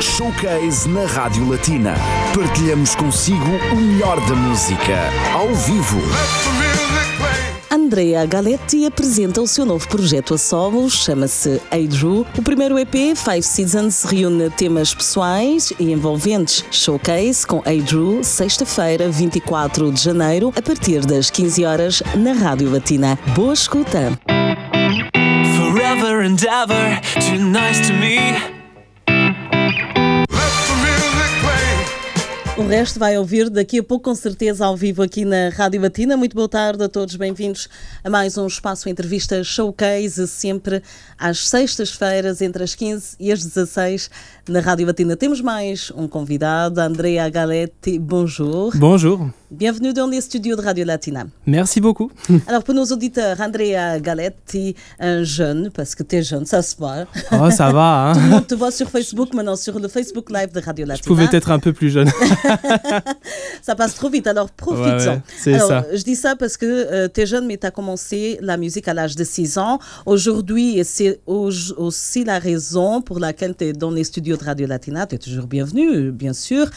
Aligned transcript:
Showcase 0.00 0.88
na 0.88 1.04
Rádio 1.04 1.46
Latina. 1.48 1.94
Partilhamos 2.34 2.94
consigo 2.94 3.50
o 3.72 3.76
melhor 3.76 4.18
da 4.26 4.34
música, 4.34 4.96
ao 5.34 5.54
vivo. 5.54 6.00
Andrea 7.68 8.24
Galetti 8.24 8.86
apresenta 8.86 9.42
o 9.42 9.46
seu 9.46 9.66
novo 9.66 9.86
projeto 9.88 10.34
a 10.34 10.38
solo, 10.38 10.88
chama-se 10.88 11.60
Adru. 11.70 12.26
O 12.36 12.42
primeiro 12.42 12.78
EP, 12.78 13.14
Five 13.14 13.42
Seasons, 13.42 14.04
reúne 14.04 14.48
temas 14.48 14.94
pessoais 14.94 15.72
e 15.78 15.92
envolventes. 15.92 16.64
Showcase 16.70 17.46
com 17.46 17.58
Adru, 17.58 18.24
sexta-feira, 18.24 19.10
24 19.10 19.92
de 19.92 20.02
janeiro, 20.02 20.50
a 20.56 20.62
partir 20.62 21.04
das 21.04 21.28
15 21.28 21.64
horas, 21.64 22.02
na 22.16 22.32
Rádio 22.32 22.70
Latina. 22.70 23.18
Boa 23.34 23.52
escuta! 23.52 24.18
Forever 25.56 26.24
and 26.24 26.42
ever, 26.42 27.00
too 27.20 27.38
nice 27.38 27.86
to 27.86 27.92
me. 27.92 28.59
O 32.60 32.66
resto 32.66 32.98
vai 32.98 33.16
ouvir 33.16 33.48
daqui 33.48 33.78
a 33.78 33.82
pouco, 33.82 34.10
com 34.10 34.14
certeza, 34.14 34.66
ao 34.66 34.76
vivo 34.76 35.02
aqui 35.02 35.24
na 35.24 35.48
Rádio 35.48 35.80
Batina. 35.80 36.14
Muito 36.14 36.36
boa 36.36 36.46
tarde 36.46 36.84
a 36.84 36.90
todos, 36.90 37.16
bem-vindos 37.16 37.70
a 38.04 38.10
mais 38.10 38.36
um 38.36 38.46
espaço 38.46 38.86
entrevista 38.86 39.42
showcase, 39.42 40.28
sempre 40.28 40.82
às 41.18 41.48
sextas-feiras, 41.48 42.42
entre 42.42 42.62
as 42.62 42.74
15 42.74 43.16
e 43.18 43.32
as 43.32 43.42
16, 43.42 44.10
na 44.46 44.60
Rádio 44.60 44.86
Batina. 44.86 45.16
Temos 45.16 45.40
mais 45.40 45.90
um 45.96 46.06
convidado, 46.06 46.82
Andrea 46.82 47.30
Galetti. 47.30 47.98
Bonjour. 47.98 48.76
Bonjour. 48.76 49.32
Bienvenue 49.50 49.92
dans 49.92 50.06
les 50.06 50.20
studios 50.20 50.54
de 50.54 50.62
Radio 50.62 50.84
Latina. 50.84 51.24
Merci 51.44 51.80
beaucoup. 51.80 52.12
Alors, 52.46 52.62
pour 52.62 52.72
nos 52.72 52.84
auditeurs, 52.84 53.40
Andrea 53.40 53.98
Galetti, 53.98 54.76
un 55.00 55.24
jeune, 55.24 55.70
parce 55.74 55.96
que 55.96 56.04
tu 56.04 56.16
es 56.16 56.22
jeune, 56.22 56.46
ça 56.46 56.62
se 56.62 56.76
voit. 56.76 57.06
Oh, 57.32 57.50
ça 57.50 57.72
va. 57.72 57.80
Hein? 57.90 58.12
Tout 58.12 58.20
le 58.20 58.28
monde 58.28 58.46
te 58.46 58.54
voit 58.54 58.70
sur 58.70 58.88
Facebook, 58.88 59.34
maintenant 59.34 59.56
sur 59.56 59.80
le 59.80 59.88
Facebook 59.88 60.30
Live 60.30 60.52
de 60.52 60.60
Radio 60.60 60.86
Latina. 60.86 61.02
Je 61.02 61.08
pouvais 61.08 61.36
être 61.36 61.50
un 61.50 61.58
peu 61.58 61.72
plus 61.72 61.90
jeune. 61.90 62.08
ça 63.62 63.74
passe 63.74 63.96
trop 63.96 64.08
vite, 64.08 64.28
alors 64.28 64.50
profite-en. 64.50 64.84
Ouais, 64.84 65.08
ouais, 65.08 65.22
c'est 65.36 65.58
ça. 65.58 65.84
Je 65.92 66.02
dis 66.04 66.14
ça 66.14 66.36
parce 66.36 66.56
que 66.56 66.66
euh, 66.66 67.08
tu 67.12 67.22
es 67.22 67.26
jeune, 67.26 67.46
mais 67.48 67.56
tu 67.56 67.66
as 67.66 67.72
commencé 67.72 68.38
la 68.40 68.56
musique 68.56 68.86
à 68.86 68.94
l'âge 68.94 69.16
de 69.16 69.24
6 69.24 69.58
ans. 69.58 69.80
Aujourd'hui, 70.06 70.78
et 70.78 70.84
c'est 70.84 71.20
aussi 71.26 72.22
la 72.22 72.38
raison 72.38 73.02
pour 73.02 73.18
laquelle 73.18 73.56
tu 73.56 73.64
es 73.64 73.72
dans 73.72 73.90
les 73.90 74.04
studios 74.04 74.36
de 74.36 74.44
Radio 74.44 74.68
Latina. 74.68 75.08
Tu 75.08 75.16
es 75.16 75.18
toujours 75.18 75.48
bienvenue, 75.48 76.12
bien 76.12 76.34
sûr. 76.34 76.70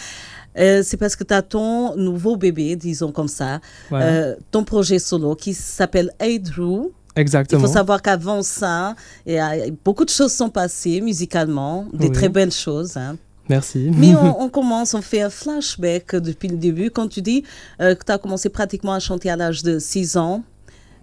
Euh, 0.58 0.82
c'est 0.84 0.98
parce 0.98 1.16
que 1.16 1.24
tu 1.24 1.34
as 1.34 1.42
ton 1.42 1.96
nouveau 1.96 2.36
bébé, 2.38 2.76
disons 2.76 3.12
comme 3.12 3.28
ça, 3.28 3.60
euh, 3.92 4.36
ton 4.52 4.64
projet 4.64 5.00
solo 5.00 5.36
qui 5.36 5.54
s'appelle 5.54 6.12
Aidru. 6.20 6.90
Exactement. 7.16 7.62
Il 7.62 7.68
faut 7.68 7.72
savoir 7.74 8.02
qu'avant 8.02 8.42
ça, 8.42 8.96
a- 9.28 9.56
beaucoup 9.86 10.04
de 10.06 10.10
choses 10.10 10.32
sont 10.34 10.50
passées 10.50 11.00
musicalement, 11.02 11.86
des 11.94 12.08
Oui. 12.08 12.12
très 12.12 12.30
belles 12.30 12.52
choses. 12.52 12.98
hein. 12.98 13.18
Merci. 13.50 13.92
Mais 13.94 14.16
on, 14.16 14.42
on 14.44 14.50
commence, 14.50 14.94
on 14.94 15.02
fait 15.02 15.22
un 15.22 15.30
flashback 15.30 16.16
depuis 16.16 16.48
le 16.48 16.58
début. 16.58 16.90
Quand 16.90 17.08
tu 17.08 17.22
dis 17.22 17.44
euh, 17.82 17.94
que 17.94 18.04
tu 18.06 18.12
as 18.12 18.18
commencé 18.18 18.50
pratiquement 18.50 18.94
à 18.94 19.00
chanter 19.00 19.30
à 19.30 19.36
l'âge 19.36 19.64
de 19.64 19.80
6 19.80 20.18
ans, 20.18 20.44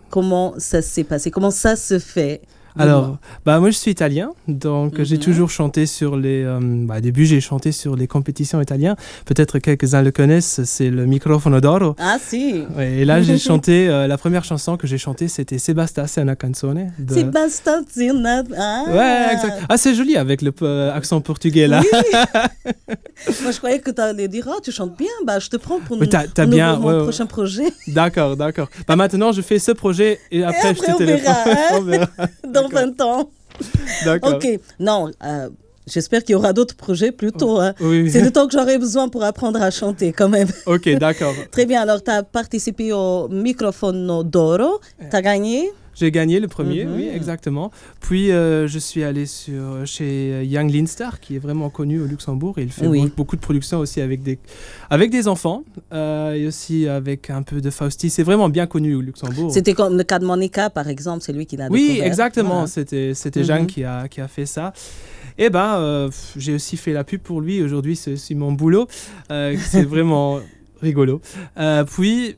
comment 0.08 0.54
ça 0.58 0.80
s'est 0.82 1.04
passé? 1.04 1.30
Comment 1.30 1.50
ça 1.50 1.76
se 1.76 1.98
fait? 1.98 2.40
Alors, 2.78 3.16
bah 3.44 3.58
moi 3.60 3.70
je 3.70 3.76
suis 3.76 3.90
italien, 3.90 4.30
donc 4.48 5.02
j'ai 5.02 5.16
Mhm. 5.16 5.22
toujours 5.22 5.50
chanté 5.50 5.86
sur 5.86 6.16
les. 6.16 6.42
euh, 6.44 6.58
bah, 6.62 6.96
au 6.98 7.00
début 7.00 7.26
j'ai 7.26 7.40
chanté 7.40 7.72
sur 7.72 7.96
les 7.96 8.06
compétitions 8.06 8.60
italiennes. 8.60 8.96
Peut-être 9.26 9.58
quelques-uns 9.58 10.02
le 10.02 10.10
connaissent, 10.12 10.60
c'est 10.64 10.88
le 10.90 11.04
Microfono 11.06 11.60
d'Oro. 11.60 11.96
Ah 11.98 12.16
si 12.24 12.62
Ouais, 12.76 12.92
et 12.98 13.04
là 13.04 13.22
j'ai 13.22 13.38
chanté, 13.50 13.88
euh, 13.88 14.06
la 14.06 14.16
première 14.18 14.44
chanson 14.44 14.76
que 14.76 14.86
j'ai 14.86 14.98
chantée 14.98 15.28
c'était 15.28 15.58
Sebasta, 15.58 16.06
c'est 16.06 16.22
una 16.22 16.36
canzone. 16.36 16.92
de- 16.98 17.14
Zina. 17.92 18.42
Ah. 18.56 18.84
Ouais, 18.88 19.34
exact. 19.34 19.62
Ah, 19.68 19.76
c'est 19.76 19.94
joli 19.94 20.16
avec 20.16 20.42
le 20.42 20.52
euh, 20.62 20.94
accent 20.94 21.20
portugais 21.20 21.66
là. 21.66 21.82
Moi, 23.42 23.50
je 23.52 23.58
croyais 23.58 23.78
que 23.80 23.90
tu 23.90 24.00
allais 24.00 24.28
dire 24.28 24.46
Oh, 24.50 24.60
tu 24.62 24.72
chantes 24.72 24.96
bien, 24.96 25.08
bah, 25.26 25.38
je 25.38 25.48
te 25.48 25.56
prends 25.56 25.78
pour 25.80 25.98
Oui, 26.00 26.08
nous- 26.10 26.46
bien, 26.48 26.76
nous- 26.76 26.80
mon 26.82 26.88
ouais, 26.88 26.94
ouais. 26.96 27.02
prochain 27.02 27.26
projet 27.26 27.64
D'accord, 27.88 28.36
d'accord. 28.36 28.68
Bah 28.86 28.96
maintenant 28.96 29.32
je 29.32 29.42
fais 29.42 29.58
ce 29.58 29.72
projet 29.72 30.18
et 30.30 30.42
après, 30.42 30.68
après, 30.70 30.74
je 30.74 30.80
te 30.80 30.90
on 30.92 30.96
téléphone. 30.96 31.34
verra, 31.44 31.50
hein. 31.50 31.56
on 31.78 31.82
verra. 31.82 32.06
Dans 32.62 32.68
20 32.68 33.00
ans. 33.02 33.30
D'accord. 34.04 34.34
Ok, 34.34 34.46
non, 34.78 35.10
euh, 35.24 35.48
j'espère 35.86 36.22
qu'il 36.24 36.32
y 36.32 36.36
aura 36.36 36.52
d'autres 36.52 36.76
projets 36.76 37.12
plus 37.12 37.32
tôt. 37.32 37.58
hein. 37.60 37.74
Oui. 37.80 38.10
C'est 38.10 38.20
le 38.22 38.30
temps 38.30 38.46
que 38.46 38.52
j'aurai 38.52 38.78
besoin 38.78 39.08
pour 39.08 39.22
apprendre 39.24 39.60
à 39.60 39.70
chanter 39.70 40.12
quand 40.12 40.28
même. 40.28 40.48
Ok, 40.66 40.88
d'accord. 40.98 41.34
Très 41.50 41.66
bien, 41.66 41.82
alors 41.82 42.02
tu 42.02 42.10
as 42.10 42.22
participé 42.22 42.92
au 42.92 43.28
Microfono 43.28 44.22
d'Oro, 44.24 44.80
tu 45.10 45.14
as 45.16 45.22
gagné? 45.22 45.70
J'ai 46.00 46.10
gagné 46.10 46.40
le 46.40 46.48
premier, 46.48 46.86
Mhm. 46.86 46.94
oui, 46.96 47.08
exactement. 47.12 47.70
Puis 48.00 48.32
euh, 48.32 48.66
je 48.66 48.78
suis 48.78 49.04
allé 49.04 49.26
sur, 49.26 49.84
chez 49.84 50.44
Young 50.46 50.72
Linstar, 50.72 51.20
qui 51.20 51.36
est 51.36 51.38
vraiment 51.38 51.68
connu 51.68 52.00
au 52.00 52.06
Luxembourg. 52.06 52.58
Et 52.58 52.62
il 52.62 52.72
fait 52.72 52.86
Oui. 52.86 53.04
be- 53.04 53.14
beaucoup 53.14 53.36
de 53.36 53.42
productions 53.42 53.80
aussi 53.80 54.00
avec 54.00 54.22
des, 54.22 54.38
avec 54.88 55.10
des 55.10 55.28
enfants 55.28 55.62
euh, 55.92 56.32
et 56.32 56.46
aussi 56.46 56.88
avec 56.88 57.28
un 57.28 57.42
peu 57.42 57.60
de 57.60 57.68
Fausti. 57.68 58.08
C'est 58.08 58.22
vraiment 58.22 58.48
bien 58.48 58.66
connu 58.66 58.94
au 58.94 59.02
Luxembourg. 59.02 59.52
C'était 59.52 59.74
comme 59.74 59.98
le 59.98 60.04
cas 60.04 60.18
de 60.18 60.24
Monica, 60.24 60.70
par 60.70 60.88
exemple, 60.88 61.22
c'est 61.22 61.34
lui 61.34 61.44
qui 61.44 61.58
l'a 61.58 61.68
Oui, 61.68 61.82
découvert. 61.88 62.06
exactement. 62.06 62.48
Voilà. 62.50 62.66
C'était 62.66 63.12
c'était 63.12 63.40
Mhm. 63.40 63.46
Jeanne 63.46 63.66
qui 63.66 63.84
a, 63.84 64.08
qui 64.08 64.22
a 64.22 64.28
fait 64.28 64.46
ça. 64.46 64.72
Et 65.36 65.50
ben, 65.50 65.74
euh, 65.76 66.10
j'ai 66.38 66.54
aussi 66.54 66.78
fait 66.78 66.94
la 66.94 67.04
pub 67.04 67.20
pour 67.20 67.42
lui. 67.42 67.62
Aujourd'hui, 67.62 67.94
c'est 67.94 68.14
aussi 68.14 68.34
mon 68.34 68.52
boulot. 68.52 68.88
Euh, 69.30 69.54
c'est 69.62 69.84
vraiment 69.94 70.40
rigolo. 70.80 71.20
Euh, 71.58 71.84
puis, 71.84 72.36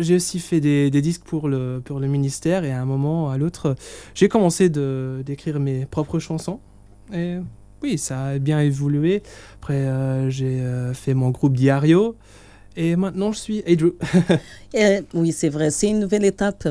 j'ai 0.00 0.16
aussi 0.16 0.38
fait 0.38 0.60
des, 0.60 0.90
disques 0.90 1.24
pour 1.24 1.48
le, 1.48 1.80
pour 1.84 2.00
le 2.00 2.06
ministère. 2.06 2.64
Et 2.64 2.72
à 2.72 2.80
un 2.80 2.84
moment, 2.84 3.30
à 3.30 3.38
l'autre, 3.38 3.76
j'ai 4.14 4.28
commencé 4.28 4.68
d'écrire 4.68 5.60
mes 5.60 5.86
propres 5.86 6.18
chansons. 6.18 6.60
Et 7.12 7.36
oui, 7.82 7.98
ça 7.98 8.24
a 8.24 8.38
bien 8.38 8.60
évolué. 8.60 9.22
Après, 9.60 9.74
euh, 9.74 10.30
j'ai 10.30 10.60
euh, 10.60 10.94
fait 10.94 11.14
mon 11.14 11.30
groupe 11.30 11.56
Diario. 11.56 12.16
Et 12.76 12.96
maintenant, 12.96 13.32
je 13.32 13.38
suis 13.38 13.62
Adrew. 13.66 13.94
Euh, 14.76 15.02
oui, 15.14 15.30
c'est 15.30 15.50
vrai, 15.50 15.70
c'est 15.70 15.86
une 15.86 16.00
nouvelle 16.00 16.24
étape. 16.24 16.66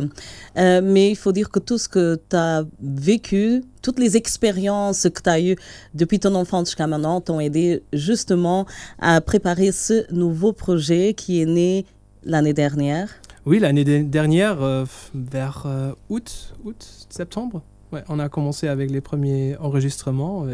Euh, 0.58 0.82
mais 0.84 1.12
il 1.12 1.16
faut 1.16 1.32
dire 1.32 1.50
que 1.50 1.60
tout 1.60 1.78
ce 1.78 1.88
que 1.88 2.20
tu 2.30 2.36
as 2.36 2.66
vécu, 2.82 3.64
toutes 3.82 3.98
les 3.98 4.18
expériences 4.18 5.04
que 5.04 5.22
tu 5.22 5.30
as 5.30 5.40
eues 5.40 5.56
depuis 5.94 6.20
ton 6.20 6.36
enfance 6.36 6.68
jusqu'à 6.68 6.86
maintenant 6.86 7.22
t'ont 7.22 7.40
aidé 7.40 7.82
justement 7.94 8.66
à 9.00 9.22
préparer 9.22 9.72
ce 9.72 10.12
nouveau 10.12 10.52
projet 10.52 11.14
qui 11.14 11.42
est 11.42 11.46
né 11.46 11.86
l'année 12.26 12.54
dernière? 12.54 13.10
Oui, 13.46 13.60
l'année 13.60 13.84
de- 13.84 14.02
dernière, 14.04 14.62
euh, 14.62 14.86
vers 15.14 15.64
euh, 15.66 15.92
août, 16.10 16.54
août, 16.64 17.06
septembre, 17.10 17.62
ouais, 17.92 18.04
on 18.10 18.20
a 18.20 18.30
commencé 18.30 18.68
avec 18.68 18.90
les 18.92 19.02
premiers 19.02 19.58
enregistrements. 19.58 20.46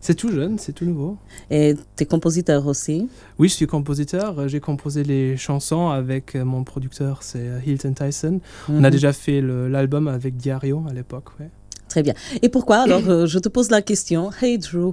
C'est 0.00 0.14
tout 0.14 0.30
jeune, 0.30 0.58
c'est 0.58 0.72
tout 0.72 0.84
nouveau. 0.84 1.16
Et 1.50 1.74
tu 1.96 2.02
es 2.02 2.06
compositeur 2.06 2.66
aussi? 2.66 3.08
Oui, 3.38 3.48
je 3.48 3.54
suis 3.54 3.66
compositeur. 3.66 4.46
J'ai 4.48 4.60
composé 4.60 5.02
les 5.02 5.36
chansons 5.36 5.88
avec 5.88 6.36
euh, 6.36 6.44
mon 6.44 6.62
producteur, 6.64 7.22
c'est 7.22 7.46
Hilton 7.66 7.92
Tyson. 7.94 8.40
On 8.68 8.84
a 8.84 8.88
Mhm. 8.88 8.90
déjà 8.90 9.12
fait 9.12 9.40
l'album 9.40 10.06
avec 10.06 10.36
Diario 10.36 10.84
à 10.88 10.92
l'époque. 10.92 11.30
Ouais. 11.40 11.48
Très 11.88 12.02
bien. 12.02 12.14
Et 12.42 12.48
pourquoi? 12.48 12.78
Alors, 12.78 13.26
je 13.26 13.38
te 13.38 13.48
pose 13.48 13.70
la 13.70 13.80
question. 13.82 14.30
Hey 14.42 14.58
Drew. 14.58 14.92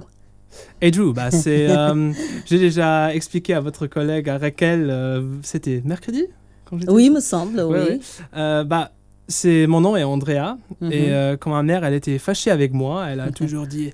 Et 0.80 0.90
Drew, 0.90 1.12
bah, 1.12 1.30
c'est, 1.42 1.68
euh, 1.70 2.12
j'ai 2.46 2.58
déjà 2.58 3.14
expliqué 3.14 3.54
à 3.54 3.60
votre 3.60 3.86
collègue, 3.86 4.28
à 4.28 4.38
Raquel, 4.38 4.88
euh, 4.90 5.22
c'était 5.42 5.82
mercredi 5.84 6.26
quand 6.64 6.78
j'étais 6.78 6.92
Oui, 6.92 7.10
me 7.10 7.20
semble, 7.20 7.60
oui. 7.60 7.72
ouais. 7.78 8.00
Euh, 8.36 8.64
bah, 8.64 8.92
c'est 9.28 9.66
mon 9.66 9.80
nom 9.80 9.96
est 9.96 10.04
Andrea 10.04 10.58
Mhm. 10.82 10.92
et 10.92 11.10
euh, 11.12 11.36
quand 11.38 11.50
ma 11.50 11.62
mère 11.62 11.82
elle 11.84 11.94
était 11.94 12.18
fâchée 12.18 12.50
avec 12.50 12.72
moi, 12.74 13.06
elle 13.08 13.20
a 13.20 13.30
toujours 13.40 13.66
dit 13.66 13.92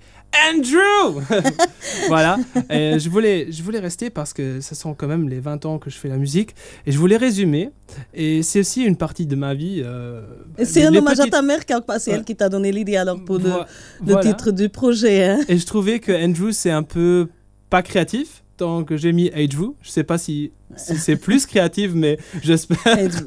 Andrew. 0.48 1.20
voilà. 2.08 2.38
Et 2.70 2.98
je 2.98 3.08
voulais 3.10 3.48
je 3.50 3.62
voulais 3.62 3.80
rester 3.80 4.10
parce 4.10 4.32
que 4.32 4.60
ce 4.60 4.74
sont 4.74 4.94
quand 4.94 5.06
même 5.08 5.28
les 5.28 5.40
20 5.40 5.64
ans 5.66 5.78
que 5.78 5.90
je 5.90 5.96
fais 5.96 6.08
la 6.08 6.16
musique 6.16 6.54
et 6.86 6.92
je 6.92 6.98
voulais 6.98 7.16
résumer 7.16 7.70
et 8.14 8.42
c'est 8.42 8.60
aussi 8.60 8.82
une 8.84 8.96
partie 8.96 9.26
de 9.26 9.36
ma 9.36 9.54
vie. 9.54 9.82
euh, 9.84 10.22
C'est 10.62 10.84
un 10.84 10.94
hommage 10.94 11.20
à 11.20 11.26
ta 11.26 11.42
mère, 11.42 11.66
car 11.66 11.80
c'est 11.98 12.12
elle 12.12 12.24
qui 12.24 12.36
t'a 12.36 12.48
donné 12.48 12.70
l'idée 12.72 12.96
alors 12.96 13.22
pour 13.24 13.38
le, 13.38 14.20
titre 14.22 14.50
du 14.52 14.68
projet. 14.68 15.24
hein. 15.24 15.40
Et 15.48 15.58
je 15.58 15.66
trouvais 15.66 15.98
que 15.98 16.12
Andrew 16.12 16.52
c'est 16.52 16.70
un 16.70 16.82
peu 16.84 17.28
pas 17.68 17.82
créatif. 17.82 18.42
Donc 18.58 18.94
j'ai 18.94 19.12
mis 19.12 19.30
Andrew. 19.34 19.74
Je 19.82 19.90
sais 19.90 20.04
pas 20.04 20.18
si, 20.18 20.52
si 20.76 20.96
c'est 20.98 21.16
plus 21.26 21.46
créatif, 21.46 21.92
mais 21.94 22.18
j'espère. 22.42 22.78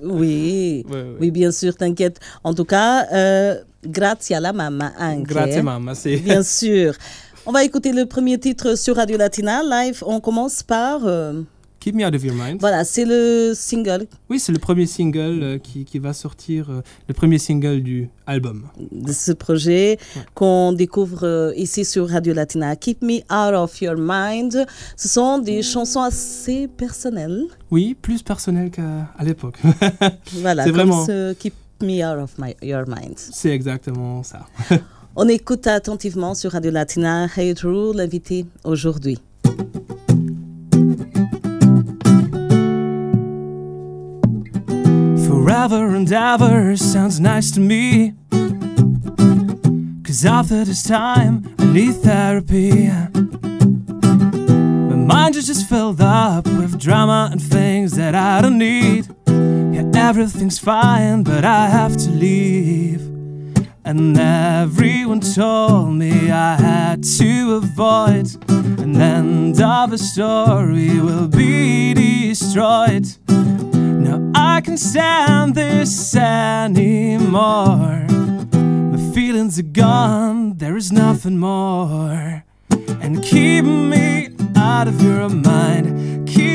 Oui. 0.03 0.85
Ouais, 0.87 0.95
ouais. 0.95 1.05
Oui, 1.19 1.31
bien 1.31 1.51
sûr, 1.51 1.75
t'inquiète. 1.75 2.19
En 2.43 2.53
tout 2.53 2.65
cas, 2.65 3.07
euh, 3.11 3.55
grazie 3.85 4.35
alla 4.35 4.51
mamma 4.53 4.93
anche. 4.97 5.23
Grazie 5.33 5.61
mamma. 5.61 5.93
C'est 5.95 6.17
Bien 6.17 6.43
sûr. 6.59 6.93
On 7.45 7.51
va 7.51 7.63
écouter 7.63 7.91
le 7.91 8.05
premier 8.05 8.37
titre 8.39 8.75
sur 8.75 8.95
Radio 8.95 9.17
Latina, 9.17 9.61
live. 9.63 10.01
On 10.05 10.19
commence 10.21 10.63
par... 10.63 11.01
euh, 11.05 11.41
Keep 11.81 11.95
Me 11.95 12.05
Out 12.07 12.15
of 12.15 12.23
Your 12.23 12.33
Mind. 12.35 12.61
voilà, 12.61 12.85
c'est 12.85 13.03
le 13.03 13.51
single 13.53 14.07
Oui, 14.29 14.39
c'est 14.39 14.53
le 14.53 14.57
premier 14.59 14.85
single 14.85 15.43
euh, 15.43 15.57
qui, 15.57 15.83
qui 15.83 15.99
va 15.99 16.13
sortir, 16.13 16.69
euh, 16.69 16.81
le 17.09 17.13
premier 17.13 17.37
single 17.39 17.81
du 17.83 18.07
album. 18.25 18.69
de 18.93 19.11
ce 19.11 19.33
projet 19.33 19.97
qu'on 20.33 20.71
découvre 20.71 21.25
euh, 21.27 21.51
ici 21.57 21.83
sur 21.83 22.07
Radio 22.07 22.33
Latina. 22.33 22.77
Keep 22.77 23.01
Me 23.01 23.17
Out 23.29 23.53
of 23.55 23.81
Your 23.81 23.95
Mind. 23.97 24.65
Ce 24.95 25.09
sont 25.09 25.39
des 25.39 25.61
chansons 25.61 25.99
assez 26.03 26.69
personnelles. 26.69 27.43
Oui, 27.69 27.97
plus 28.01 28.21
personnel 28.23 28.71
qu'à 28.71 29.09
l'époque. 29.21 29.57
Voilà, 30.35 30.63
C'est 30.63 30.71
vraiment- 30.71 31.05
ce 31.05 31.33
Keep 31.33 31.53
Me 31.83 32.03
Out 32.03 32.17
of 32.19 32.37
my, 32.37 32.55
Your 32.61 32.85
Mind. 32.87 33.17
c'est 33.17 33.49
exactement 33.51 34.23
ça. 34.23 34.45
On 35.15 35.27
écoute 35.27 35.67
attentivement 35.67 36.33
sur 36.33 36.53
Radio 36.53 36.71
Latina 36.71 37.27
Hey 37.37 37.53
Drew, 37.53 37.93
l'invité 37.93 38.45
aujourd'hui. 38.63 39.19
Forever 45.27 45.95
and 45.95 46.11
ever 46.11 46.75
sounds 46.75 47.19
nice 47.19 47.51
to 47.51 47.59
me. 47.59 48.13
Cause 50.03 50.25
after 50.25 50.63
this 50.65 50.83
time, 50.83 51.43
I 51.59 51.65
need 51.73 51.95
therapy. 52.01 52.89
My 54.89 54.95
mind 54.95 55.35
is 55.35 55.47
just 55.47 55.67
filled 55.67 56.01
up 56.01 56.45
with 56.47 56.77
drama 56.79 57.29
and 57.31 57.41
things 57.41 57.95
that 57.95 58.15
I 58.15 58.41
don't 58.41 58.57
need. 58.57 59.07
Everything's 59.95 60.59
fine, 60.59 61.23
but 61.23 61.43
I 61.45 61.67
have 61.67 61.97
to 61.97 62.09
leave. 62.09 63.01
And 63.85 64.17
everyone 64.17 65.19
told 65.19 65.95
me 65.95 66.31
I 66.31 66.55
had 66.55 67.03
to 67.17 67.55
avoid 67.55 68.27
an 68.79 69.01
end 69.01 69.61
of 69.61 69.91
a 69.91 69.97
story 69.97 70.99
will 70.99 71.27
be 71.27 71.93
destroyed. 71.93 73.07
Now 73.27 74.31
I 74.35 74.61
can't 74.61 74.79
stand 74.79 75.55
this 75.55 76.15
anymore. 76.15 78.05
My 78.93 79.13
feelings 79.13 79.57
are 79.57 79.63
gone, 79.63 80.57
there 80.57 80.77
is 80.77 80.91
nothing 80.91 81.39
more. 81.39 82.43
And 83.01 83.23
keep 83.23 83.65
me 83.65 84.29
out 84.55 84.87
of 84.87 85.01
your 85.01 85.29
mind, 85.29 86.27
keep 86.27 86.52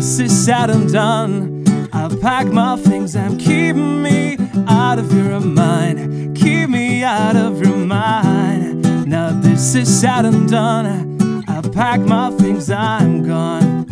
this 0.00 0.18
is 0.18 0.46
said 0.46 0.70
and 0.70 0.90
done. 0.90 1.62
I'll 1.92 2.16
pack 2.16 2.46
my 2.46 2.74
things 2.76 3.14
and 3.14 3.38
keep 3.38 3.76
me 3.76 4.38
out 4.66 4.98
of 4.98 5.12
your 5.12 5.40
mind, 5.40 6.34
keep 6.34 6.70
me 6.70 7.04
out 7.04 7.36
of 7.36 7.60
your 7.60 7.76
mind. 7.76 9.06
Now 9.06 9.28
this 9.28 9.74
is 9.74 10.00
said 10.00 10.24
and 10.24 10.48
done. 10.48 11.44
I'll 11.46 11.70
pack 11.70 12.00
my 12.00 12.30
things, 12.30 12.70
I'm 12.70 13.28
gone. 13.28 13.86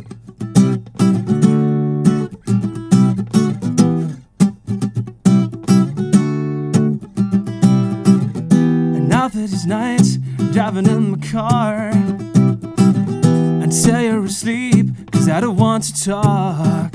And 8.96 9.08
now 9.11 9.28
that 9.28 9.52
it's 9.52 9.66
night, 9.66 10.08
driving 10.54 10.87
in 10.87 11.11
my 11.11 11.19
car 11.19 11.90
until 13.62 14.00
you're 14.00 14.25
asleep, 14.25 14.88
cause 15.28 15.36
I 15.36 15.40
don't 15.40 15.56
want 15.56 15.84
to 15.84 16.04
talk. 16.04 16.94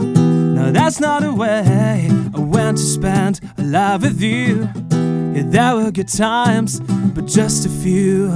No, 0.00 0.70
that's 0.70 1.00
not 1.00 1.22
a 1.24 1.32
way 1.32 2.08
I 2.34 2.38
want 2.38 2.78
to 2.78 2.82
spend 2.82 3.40
a 3.58 3.62
life 3.62 4.02
with 4.02 4.20
you. 4.20 4.68
Yeah, 5.34 5.42
there 5.46 5.76
were 5.76 5.90
good 5.90 6.08
times, 6.08 6.80
but 6.80 7.26
just 7.26 7.66
a 7.66 7.68
few. 7.68 8.30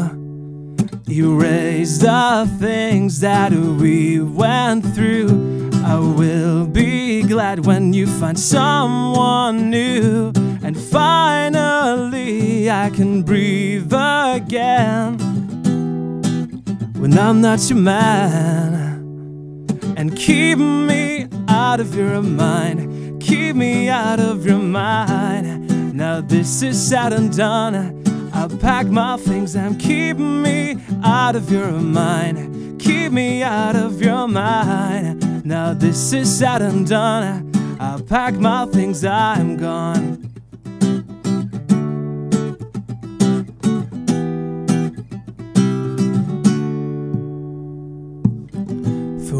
Erase 1.09 1.99
the 1.99 2.51
things 2.59 3.21
that 3.21 3.53
we 3.53 4.21
went 4.21 4.85
through. 4.95 5.71
I 5.85 5.99
will 5.99 6.67
be 6.67 7.23
glad 7.23 7.65
when 7.65 7.93
you 7.95 8.07
find 8.07 8.39
someone 8.39 9.71
new. 9.71 10.33
And 10.63 10.77
finally, 10.79 12.71
I 12.71 12.91
can 12.91 13.23
breathe 13.23 13.93
again. 13.93 15.19
When 17.01 17.19
I'm 17.19 17.41
not 17.41 17.71
your 17.71 17.79
man. 17.79 18.88
And 19.99 20.17
keep 20.17 20.59
me 20.59 21.27
out 21.49 21.81
of 21.81 21.93
your 21.93 22.23
mind. 22.23 23.21
Keep 23.21 23.57
me 23.57 23.89
out 23.89 24.21
of 24.21 24.47
your 24.47 24.61
mind. 24.61 25.93
Now 25.93 26.21
this 26.21 26.63
is 26.63 26.81
said 26.81 27.13
and 27.13 27.37
done. 27.37 28.31
I'll 28.33 28.49
pack 28.49 28.87
my 28.87 29.17
things 29.17 29.57
and 29.57 29.77
keep 29.81 30.17
me 30.17 30.77
out 31.03 31.35
of 31.35 31.51
your 31.51 31.73
mind. 31.73 32.81
Keep 32.81 33.11
me 33.11 33.43
out 33.43 33.75
of 33.75 34.01
your 34.01 34.29
mind. 34.29 35.45
Now 35.45 35.75
this 35.75 36.13
is 36.13 36.39
said 36.39 36.63
and 36.63 36.87
done. 36.87 37.51
I'll 37.81 38.01
pack 38.01 38.35
my 38.35 38.67
things, 38.67 39.05
I'm 39.05 39.57
gone. 39.57 40.28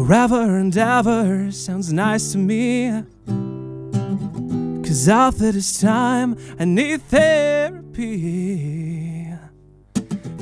Forever 0.09 0.57
and 0.57 0.75
ever 0.75 1.51
sounds 1.51 1.93
nice 1.93 2.31
to 2.31 2.39
me. 2.39 3.03
Cause 4.81 5.07
after 5.07 5.51
this 5.51 5.79
time, 5.79 6.35
I 6.59 6.65
need 6.65 7.03
therapy. 7.03 8.55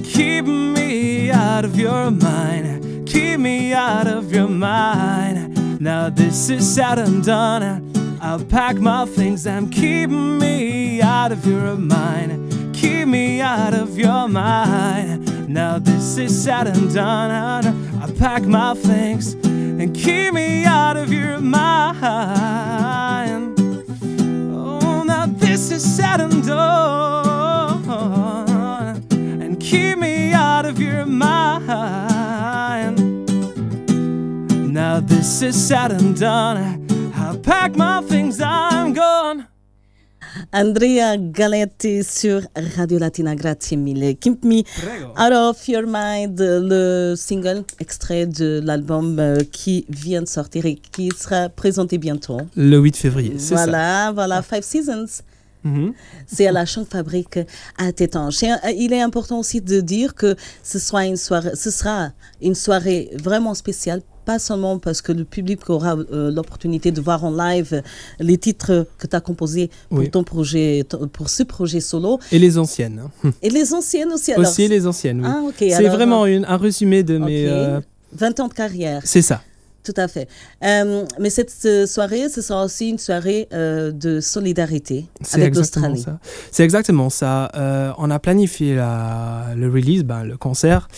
Keep 0.06 0.46
me 0.46 1.32
out 1.32 1.66
of 1.66 1.78
your 1.78 2.10
mind. 2.12 3.10
Keep 3.10 3.42
me 3.42 3.74
out 3.74 4.08
of 4.08 4.32
your 4.34 4.48
mind. 4.48 5.82
Now 5.82 6.12
this 6.12 6.50
is 6.50 6.66
said 6.74 7.00
and 7.00 7.22
done. 7.22 7.92
I'll 8.22 8.46
pack 8.46 8.78
my 8.78 9.06
things 9.06 9.46
and 9.46 9.70
keep 9.70 10.10
me 10.10 11.02
out 11.02 11.34
of 11.34 11.46
your 11.46 11.76
mind. 11.76 12.74
Keep 12.74 13.10
me 13.10 13.42
out 13.42 13.74
of 13.74 13.98
your 13.98 14.30
mind. 14.30 15.27
Now 15.48 15.80
this 15.80 16.18
is 16.18 16.44
said 16.44 16.68
and 16.68 16.94
done. 16.94 18.02
I'll 18.02 18.12
pack 18.12 18.44
my 18.44 18.74
things 18.74 19.34
and 19.46 19.96
keep 19.96 20.34
me 20.34 20.66
out 20.66 20.98
of 20.98 21.14
your 21.14 21.40
mind. 21.40 22.06
Oh, 24.52 25.04
now 25.04 25.26
this 25.26 25.72
is 25.72 25.84
said 25.96 26.20
and 26.20 26.46
done. 26.46 27.88
And 29.10 29.58
keep 29.58 29.98
me 29.98 30.34
out 30.34 30.66
of 30.66 30.82
your 30.82 31.06
mind. 31.06 31.70
Now 34.74 35.00
this 35.00 35.42
is 35.42 35.56
said 35.68 35.94
and 35.94 36.20
done. 36.20 36.86
I'll 37.16 37.38
pack 37.40 37.78
my 37.78 38.02
things, 38.02 38.42
I'm 38.42 38.92
gone. 38.92 39.47
Andrea 40.54 41.18
Galetti 41.18 42.04
sur 42.04 42.42
Radio 42.78 42.98
Latina, 43.00 43.36
grazie 43.36 43.76
mille. 43.76 44.18
Keep 44.18 44.46
Me 44.46 44.64
Out 45.18 45.34
of 45.34 45.68
Your 45.68 45.84
Mind, 45.86 46.40
le 46.40 47.16
single 47.18 47.64
extrait 47.80 48.26
de 48.26 48.62
l'album 48.64 49.20
euh, 49.20 49.40
qui 49.52 49.86
vient 49.90 50.22
de 50.22 50.28
sortir 50.28 50.66
et 50.66 50.76
qui 50.76 51.10
sera 51.18 51.50
présenté 51.50 51.98
bientôt. 51.98 52.40
Le 52.56 52.78
8 52.78 52.96
février, 52.96 53.34
c'est 53.38 53.56
ça. 53.56 53.64
Voilà, 53.66 54.12
voilà, 54.14 54.42
Five 54.42 54.64
Seasons. 54.64 55.22
Mhm. 55.64 55.94
C'est 56.28 56.48
à 56.48 56.52
la 56.54 56.66
Chambre 56.66 56.88
Fabrique 56.90 57.40
à 57.78 57.92
Tétange. 57.92 58.42
Et, 58.44 58.52
euh, 58.52 58.56
Il 58.76 58.94
est 58.94 59.02
important 59.02 59.40
aussi 59.40 59.60
de 59.60 59.82
dire 59.82 60.16
que 60.16 60.36
ce, 60.64 60.80
soit 60.80 61.06
une 61.06 61.18
soirée, 61.18 61.56
ce 61.56 61.72
sera 61.72 62.12
une 62.42 62.56
soirée 62.56 63.10
vraiment 63.22 63.54
spéciale, 63.54 64.02
pas 64.28 64.40
seulement 64.40 64.78
parce 64.78 65.02
que 65.02 65.14
le 65.14 65.24
public 65.24 65.70
aura 65.70 65.96
euh, 65.96 66.30
l'opportunité 66.38 66.92
de 66.92 67.02
voir 67.08 67.24
en 67.24 67.32
live 67.46 67.82
les 68.20 68.38
titres 68.38 68.86
que 69.00 69.08
tu 69.08 69.16
as 69.16 69.22
composés 69.22 69.70
pour 69.90 70.00
Oui. 70.00 70.10
ton 70.12 70.24
projet, 70.34 70.84
pour 71.14 71.30
ce 71.30 71.44
projet 71.44 71.80
solo, 71.80 72.20
Et 72.34 72.40
les 72.40 72.58
anciennes. 72.58 73.00
hein. 73.24 73.32
et 73.42 73.50
les 73.50 73.74
anciennes 73.74 74.12
aussi. 74.12 74.34
Alors, 74.34 74.44
Aussi 74.52 74.68
les 74.68 74.86
anciennes, 74.86 75.22
oui. 75.26 75.28
Ah. 75.32 75.42
C'est 75.80 75.88
vraiment 75.88 76.26
une- 76.26 76.46
un 76.46 76.58
résumé 76.58 77.04
de 77.04 77.18
mes... 77.18 77.46
ok. 77.48 77.52
euh, 77.54 77.82
20 78.14 78.40
ans 78.42 78.48
de 78.50 78.54
carrière. 78.54 79.02
c'est 79.06 79.22
ça. 79.22 79.42
Tout 79.84 79.94
à 79.96 80.10
fait. 80.10 80.28
Euh, 80.66 81.06
mais 81.22 81.30
cette 81.30 81.54
soirée, 81.88 82.28
ce 82.28 82.42
sera 82.42 82.66
aussi 82.66 82.90
une 82.90 82.98
soirée 82.98 83.48
euh, 83.54 83.94
de 83.94 84.20
solidarité 84.20 85.06
avec 85.32 85.56
l'Australie. 85.56 86.04
C'est 86.52 86.66
exactement 86.66 87.10
ça. 87.10 87.50
Euh, 87.56 87.92
on 87.98 88.10
a 88.12 88.20
planifié 88.20 88.76
la- 88.76 89.54
le 89.56 89.68
release, 89.72 90.04
ben, 90.04 90.24
le 90.26 90.36
concert. 90.36 90.90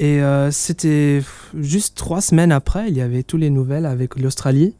Et 0.00 0.22
euh, 0.22 0.50
c'était 0.52 1.22
juste 1.58 1.96
trois 1.96 2.20
semaines 2.20 2.52
après, 2.52 2.88
il 2.88 2.96
y 2.96 3.00
avait 3.00 3.22
toutes 3.24 3.40
les 3.40 3.50
nouvelles 3.50 3.86
avec 3.86 4.18
l'Australie. 4.18 4.74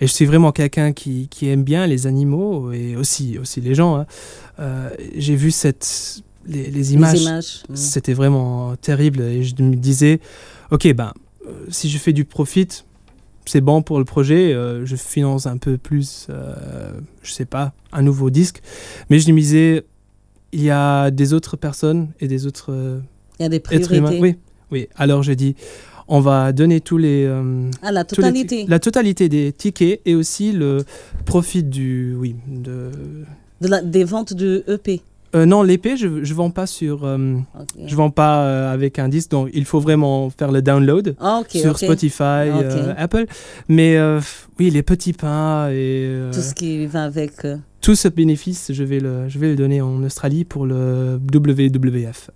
Et 0.00 0.06
je 0.06 0.12
suis 0.12 0.24
vraiment 0.24 0.52
quelqu'un 0.52 0.92
qui, 0.92 1.28
qui 1.28 1.48
aime 1.48 1.62
bien 1.64 1.86
les 1.86 2.06
animaux 2.06 2.72
et 2.72 2.96
aussi, 2.96 3.38
aussi 3.38 3.60
les 3.60 3.74
gens. 3.74 3.96
hein. 3.96 4.06
Euh, 4.58 4.90
J'ai 5.16 5.36
vu 5.36 5.50
cette, 5.50 6.22
les, 6.46 6.70
les 6.70 6.94
images. 6.94 7.14
Les 7.14 7.22
images. 7.22 7.62
mm. 7.68 7.76
C'était 7.76 8.14
vraiment 8.14 8.74
terrible. 8.76 9.20
Et 9.20 9.42
je 9.44 9.54
me 9.62 9.76
disais, 9.76 10.20
ok, 10.70 10.92
ben, 10.94 11.12
euh, 11.46 11.52
si 11.68 11.88
je 11.90 11.98
fais 11.98 12.12
du 12.12 12.24
profit, 12.24 12.68
c'est 13.46 13.60
bon 13.60 13.82
pour 13.82 13.98
le 13.98 14.04
projet. 14.06 14.52
je 14.84 14.96
finance 14.96 15.46
un 15.46 15.58
peu 15.58 15.76
plus, 15.76 16.28
je 17.22 17.30
sais 17.30 17.44
pas, 17.44 17.74
un 17.92 18.00
nouveau 18.00 18.30
disque. 18.30 18.62
Mais 19.10 19.18
je 19.20 19.30
me 19.30 19.38
disais, 19.38 19.84
il 20.52 20.62
y 20.62 20.70
a 20.70 21.10
des 21.10 21.34
autres 21.34 21.58
personnes 21.58 22.08
et 22.20 22.26
des 22.28 22.46
autres 22.46 22.72
Il 23.38 23.42
y 23.42 23.46
a 23.46 23.50
des 23.50 23.60
priorités. 23.60 24.18
Oui, 24.20 24.36
oui. 24.74 24.88
Alors 24.96 25.22
je 25.22 25.32
dis, 25.32 25.54
on 26.06 26.20
va 26.20 26.52
donner 26.52 26.80
tous 26.82 26.98
les, 26.98 27.24
euh, 27.24 27.70
Ah, 27.82 27.90
la 27.92 28.00
les 28.02 28.06
totalité 28.06 28.66
la 28.68 28.78
totalité 28.78 29.28
des 29.30 29.52
tickets 29.52 30.00
et 30.04 30.14
aussi 30.14 30.52
le 30.52 30.84
profit 31.24 31.62
du, 31.62 32.14
oui, 32.18 32.36
de, 32.46 32.90
de 33.62 33.68
la- 33.68 33.80
des 33.82 34.04
ventes 34.04 34.34
de 34.34 34.62
EP. 34.68 35.00
Euh, 35.34 35.46
non, 35.46 35.64
l'épée, 35.64 35.96
je 35.96 36.06
ne 36.06 36.34
vends 36.34 36.50
pas 36.50 36.66
sur. 36.66 37.04
euh. 37.04 37.34
Je 37.86 37.96
vends 37.96 38.10
pas 38.10 38.44
euh, 38.44 38.72
avec 38.72 39.00
un 39.00 39.08
disque, 39.08 39.30
donc 39.32 39.48
il 39.52 39.64
faut 39.64 39.80
vraiment 39.80 40.30
faire 40.30 40.52
le 40.52 40.62
download 40.62 41.16
Ah, 41.18 41.42
sur. 41.48 41.76
Spotify, 41.76 42.50
Apple. 42.96 43.24
Mais 43.68 43.98
oui, 44.60 44.70
les 44.70 44.82
petits 44.84 45.12
pains 45.12 45.70
et 45.72 46.08
Tout 46.32 46.40
ce 46.40 46.54
qui 46.54 46.86
va 46.86 47.02
avec. 47.04 47.32
tout 47.80 47.96
ce 47.96 48.06
bénéfice, 48.08 48.70
je 48.72 48.84
vais, 48.84 49.00
le, 49.00 49.28
je 49.28 49.38
vais 49.40 49.48
le 49.48 49.56
donner 49.56 49.80
en 49.80 50.04
Australie 50.04 50.44
pour 50.44 50.66
le 50.66 51.18
WWF. 51.32 52.30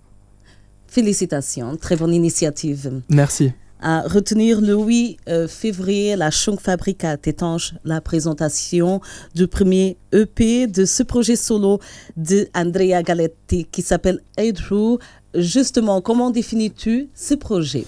Félicitations, 0.89 1.77
très 1.77 1.95
bonne 1.95 2.13
initiative. 2.13 3.01
Merci. 3.09 3.51
À 3.81 4.01
retenir 4.01 4.59
le 4.59 4.75
8 4.75 5.17
euh, 5.29 5.47
février, 5.47 6.15
la 6.15 6.31
Schunk 6.31 6.59
Fabrique 6.59 7.03
à 7.03 7.15
Tétange, 7.15 7.75
la 7.85 8.01
présentation 8.01 8.99
du 9.35 9.47
premier 9.47 9.97
EP 10.11 10.67
de 10.67 10.83
ce 10.83 11.03
projet 11.03 11.37
solo 11.37 11.79
de 12.17 12.49
Andrea 12.53 13.03
Galetti 13.03 13.65
qui 13.71 13.81
s'appelle 13.81 14.21
Hey 14.37 14.51
Drew. 14.51 14.97
Justement, 15.33 16.01
comment 16.01 16.31
définis-tu 16.31 17.09
ce 17.13 17.35
projet? 17.35 17.85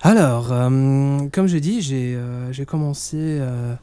Alors, 0.00 0.52
euh, 0.52 1.26
comme 1.32 1.48
je 1.48 1.58
dis, 1.58 1.82
j'ai 1.82 2.14
euh, 2.14 2.52
j'ai 2.52 2.64
commencé, 2.64 3.16
euh, 3.18 3.74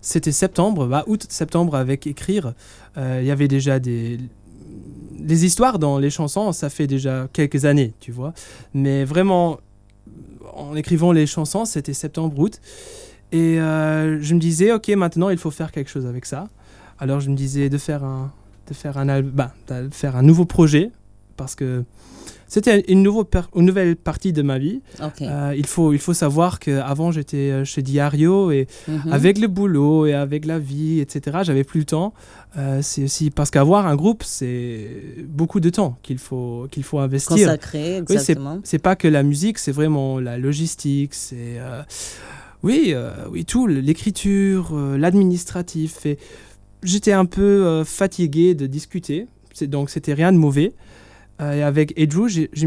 c'était 0.00 0.30
septembre, 0.30 0.86
bah, 0.86 1.02
août-septembre 1.08 1.74
avec 1.74 2.06
écrire. 2.06 2.54
Il 2.96 3.24
y 3.24 3.32
avait 3.32 3.48
déjà 3.48 3.80
des, 3.80 4.20
des 5.18 5.44
histoires 5.44 5.78
dans 5.78 5.98
les 5.98 6.10
chansons, 6.10 6.52
ça 6.52 6.70
fait 6.70 6.86
déjà 6.86 7.28
quelques 7.32 7.64
années, 7.64 7.92
tu 8.00 8.12
vois. 8.12 8.32
Mais 8.72 9.04
vraiment, 9.04 9.58
en 10.54 10.74
écrivant 10.76 11.12
les 11.12 11.26
chansons, 11.26 11.64
c'était 11.64 11.94
septembre-août. 11.94 12.60
Et 13.32 13.60
euh, 13.60 14.20
je 14.20 14.34
me 14.34 14.40
disais, 14.40 14.72
ok, 14.72 14.88
maintenant 14.90 15.28
il 15.28 15.38
faut 15.38 15.50
faire 15.50 15.72
quelque 15.72 15.90
chose 15.90 16.06
avec 16.06 16.26
ça. 16.26 16.48
Alors 16.98 17.20
je 17.20 17.30
me 17.30 17.36
disais 17.36 17.68
de 17.68 17.78
faire 17.78 18.04
un, 18.04 18.32
de 18.68 18.74
faire 18.74 18.98
un, 18.98 19.22
bah, 19.22 19.54
de 19.68 19.88
faire 19.90 20.16
un 20.16 20.22
nouveau 20.22 20.44
projet, 20.44 20.90
parce 21.36 21.54
que 21.54 21.84
c'était 22.46 22.80
une, 22.88 23.02
nouvelle 23.02 23.96
partie 23.96 24.32
de 24.32 24.42
ma 24.42 24.58
vie. 24.58 24.80
Euh, 25.22 25.54
il, 25.56 25.66
faut, 25.66 25.92
il 25.92 25.98
faut 25.98 26.14
savoir 26.14 26.60
qu'avant, 26.60 27.10
j'étais 27.10 27.50
euh, 27.50 27.64
chez 27.64 27.82
Diario 27.82 28.52
et 28.52 28.68
Mhm. 28.86 29.12
avec 29.12 29.38
le 29.38 29.48
boulot 29.48 30.06
et 30.06 30.14
avec 30.14 30.44
la 30.44 30.58
vie, 30.58 31.00
etc., 31.00 31.38
j'avais 31.42 31.64
plus 31.64 31.80
le 31.80 31.86
temps. 31.86 32.14
Euh, 32.56 32.80
c'est 32.82 33.04
aussi 33.04 33.30
parce 33.30 33.50
qu'avoir 33.50 33.86
un 33.88 33.96
groupe, 33.96 34.22
c'est 34.22 34.86
beaucoup 35.26 35.58
de 35.58 35.70
temps 35.70 35.98
qu'il 36.02 36.18
faut, 36.18 36.68
qu'il 36.70 36.84
faut 36.84 36.98
investir. 37.00 37.36
Consacré, 37.48 37.98
Oui, 38.00 38.04
c'est, 38.06 38.14
exactement. 38.14 38.60
c'est 38.62 38.78
pas 38.78 38.94
que 38.94 39.08
la 39.08 39.22
musique, 39.24 39.58
c'est 39.58 39.72
vraiment 39.72 40.20
la 40.20 40.38
logistique, 40.38 41.14
c'est. 41.14 41.58
euh, 41.58 41.82
oui, 42.62 42.94
oui, 43.30 43.44
tout, 43.44 43.66
l'écriture, 43.66 44.74
l'administratif. 44.96 46.06
J'étais 46.82 47.12
un 47.12 47.26
peu 47.26 47.82
fatigué 47.84 48.54
de 48.54 48.66
discuter, 48.66 49.26
donc 49.62 49.90
c'était 49.90 50.14
rien 50.14 50.32
de 50.32 50.38
mauvais. 50.38 50.72
Euh, 51.40 51.52
et 51.52 51.62
avec 51.62 51.94
j'ai- 51.96 52.50
je, 52.52 52.66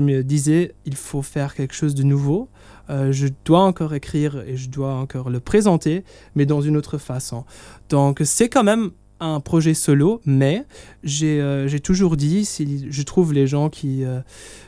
me 0.00 0.22
disais, 0.22 0.74
il 0.84 0.96
faut 0.96 1.22
faire 1.22 1.54
quelque 1.54 1.74
chose 1.74 1.94
de 1.94 2.02
nouveau. 2.02 2.48
Euh, 2.90 3.12
je 3.12 3.28
dois 3.44 3.60
encore 3.60 3.94
écrire 3.94 4.42
et 4.46 4.56
je 4.56 4.68
dois 4.68 4.94
encore 4.94 5.30
le 5.30 5.40
présenter, 5.40 6.04
mais 6.34 6.44
dans 6.44 6.60
une 6.60 6.76
autre 6.76 6.98
façon. 6.98 7.44
Donc 7.88 8.20
c'est 8.24 8.48
quand 8.48 8.64
même 8.64 8.90
un 9.20 9.40
projet 9.40 9.74
solo, 9.74 10.20
mais 10.26 10.64
j'ai 11.02 11.40
euh, 11.40 11.68
toujours 11.78 12.16
dit, 12.16 12.44
si 12.44 12.86
je 12.90 13.02
trouve 13.02 13.32
les 13.32 13.46
gens 13.46 13.70
qui, 13.70 14.02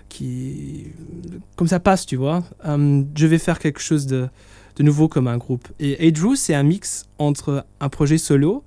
qui 0.08 0.86
comme 1.56 1.68
ça 1.68 1.80
passe, 1.80 2.06
tu 2.06 2.16
vois, 2.16 2.44
je 2.64 3.26
vais 3.26 3.38
faire 3.38 3.58
quelque 3.58 3.80
chose 3.80 4.06
de, 4.06 4.28
de 4.76 4.82
nouveau 4.82 5.08
comme 5.08 5.26
un 5.26 5.36
groupe. 5.36 5.68
Et 5.80 6.10
Drew, 6.12 6.36
c'est 6.36 6.54
un 6.54 6.62
mix 6.62 7.06
entre 7.18 7.66
un 7.80 7.88
projet 7.88 8.18
solo 8.18 8.62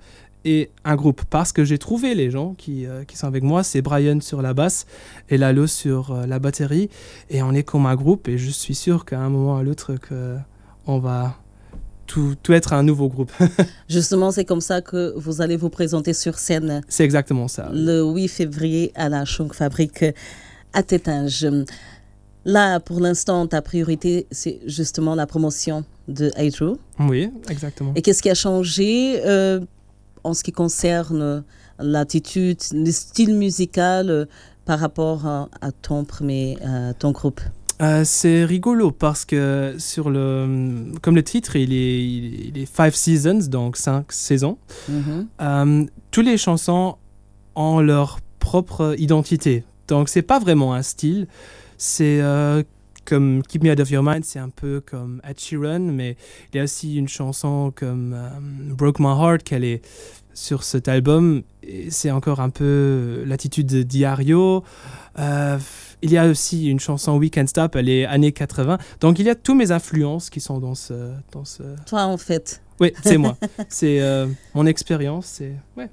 et 0.45 0.71
un 0.85 0.95
groupe, 0.95 1.23
parce 1.29 1.51
que 1.51 1.65
j'ai 1.65 1.77
trouvé 1.77 2.15
les 2.15 2.31
gens 2.31 2.53
qui, 2.57 2.85
euh, 2.85 3.03
qui 3.03 3.17
sont 3.17 3.27
avec 3.27 3.43
moi, 3.43 3.63
c'est 3.63 3.81
Brian 3.81 4.21
sur 4.21 4.41
la 4.41 4.53
basse 4.53 4.85
et 5.29 5.37
Lalo 5.37 5.67
sur 5.67 6.11
euh, 6.11 6.25
la 6.25 6.39
batterie, 6.39 6.89
et 7.29 7.43
on 7.43 7.53
est 7.53 7.63
comme 7.63 7.85
un 7.85 7.95
groupe, 7.95 8.27
et 8.27 8.37
je 8.37 8.49
suis 8.49 8.75
sûr 8.75 9.05
qu'à 9.05 9.19
un 9.19 9.29
moment 9.29 9.55
ou 9.55 9.57
à 9.57 9.63
l'autre, 9.63 9.95
que 9.95 10.37
on 10.87 10.99
va 10.99 11.35
tout, 12.07 12.35
tout 12.41 12.53
être 12.53 12.73
un 12.73 12.83
nouveau 12.83 13.07
groupe. 13.09 13.31
Justement, 13.89 14.31
c'est 14.31 14.45
comme 14.45 14.61
ça 14.61 14.81
que 14.81 15.13
vous 15.15 15.41
allez 15.41 15.57
vous 15.57 15.69
présenter 15.69 16.13
sur 16.13 16.39
scène 16.39 16.81
c'est 16.87 17.03
exactement 17.03 17.47
ça. 17.47 17.69
le 17.71 18.01
8 18.01 18.27
février 18.27 18.91
à 18.95 19.09
la 19.09 19.25
Schunk 19.25 19.53
Fabrique 19.53 20.05
à 20.73 20.83
Tétinge. 20.83 21.47
Là, 22.45 22.79
pour 22.79 22.99
l'instant, 22.99 23.45
ta 23.47 23.61
priorité, 23.61 24.25
c'est 24.31 24.59
justement 24.65 25.13
la 25.13 25.27
promotion 25.27 25.83
de 26.07 26.31
Hey 26.35 26.49
Drew. 26.49 26.77
Oui, 26.99 27.29
exactement. 27.49 27.91
Et 27.95 28.01
qu'est-ce 28.01 28.23
qui 28.23 28.29
a 28.29 28.35
changé 28.35 29.21
euh, 29.25 29.59
en 30.23 30.33
ce 30.33 30.43
qui 30.43 30.51
concerne 30.51 31.43
l'attitude, 31.79 32.59
le 32.73 32.91
style 32.91 33.35
musical 33.35 34.09
euh, 34.09 34.25
par 34.65 34.79
rapport 34.79 35.25
à, 35.25 35.49
à 35.61 35.71
ton 35.71 36.03
premier, 36.05 36.57
à 36.63 36.93
ton 36.93 37.11
groupe? 37.11 37.41
Euh, 37.81 38.03
c'est 38.03 38.43
rigolo 38.43 38.91
parce 38.91 39.23
que 39.23 39.75
sur 39.77 40.09
le, 40.09 40.91
comme 41.01 41.15
le 41.15 41.23
titre, 41.23 41.55
il 41.55 41.71
est, 41.71 42.05
il 42.05 42.57
est- 42.57 42.65
Five 42.65 42.93
Seasons, 42.93 43.47
donc 43.49 43.77
cinq 43.77 44.11
saisons. 44.11 44.57
Mhm. 44.89 45.27
Euh, 45.41 45.85
toutes 46.11 46.25
les 46.25 46.37
chansons 46.37 46.97
ont 47.55 47.79
leur 47.79 48.19
propre 48.39 48.95
identité. 48.97 49.63
Donc 49.87 50.09
c'est 50.09 50.21
pas 50.21 50.39
vraiment 50.39 50.73
un 50.73 50.81
style. 50.81 51.27
C'est 51.77 52.19
euh, 52.21 52.63
comme 53.09 53.41
Keep 53.41 53.63
Me 53.63 53.71
Out 53.71 53.79
of 53.79 53.89
Your 53.89 54.03
Mind, 54.03 54.23
c'est 54.23 54.39
un 54.39 54.49
peu 54.49 54.81
comme 54.85 55.19
Ed 55.27 55.39
Sheeran, 55.39 55.79
mais 55.79 56.15
il 56.53 56.57
y 56.57 56.59
a 56.59 56.63
aussi 56.63 56.95
une 56.95 57.07
chanson 57.07 57.73
comme 57.75 58.13
euh, 58.13 58.29
Broke 58.75 58.99
My 58.99 59.07
Heart 59.07 59.41
qu'elle 59.43 59.63
est 59.63 59.81
sur 60.35 60.63
cet 60.63 60.87
album. 60.87 61.41
C'est 61.89 62.11
encore 62.11 62.39
un 62.39 62.51
peu 62.51 63.23
l'attitude 63.25 63.65
de 63.65 63.81
Diario. 63.81 64.63
Euh, 65.17 65.57
il 66.03 66.11
y 66.11 66.17
a 66.17 66.27
aussi 66.27 66.67
une 66.69 66.79
chanson 66.79 67.17
We 67.17 67.31
Can't 67.31 67.47
Stop, 67.47 67.75
elle 67.75 67.89
est 67.89 68.05
années 68.05 68.31
80. 68.31 68.77
Donc 69.01 69.17
il 69.17 69.25
y 69.25 69.29
a 69.29 69.35
toutes 69.35 69.57
mes 69.57 69.71
influences 69.71 70.29
qui 70.29 70.39
sont 70.39 70.59
dans 70.59 70.75
ce... 70.75 71.11
Dans 71.31 71.45
ce... 71.45 71.63
Toi, 71.87 72.03
en 72.03 72.17
fait. 72.17 72.61
Oui, 72.79 72.93
c'est 73.03 73.17
moi. 73.17 73.37
c'est 73.69 73.99
euh, 74.01 74.27
mon 74.53 74.67
expérience. 74.67 75.25
C'est... 75.25 75.55
Ouais. 75.75 75.89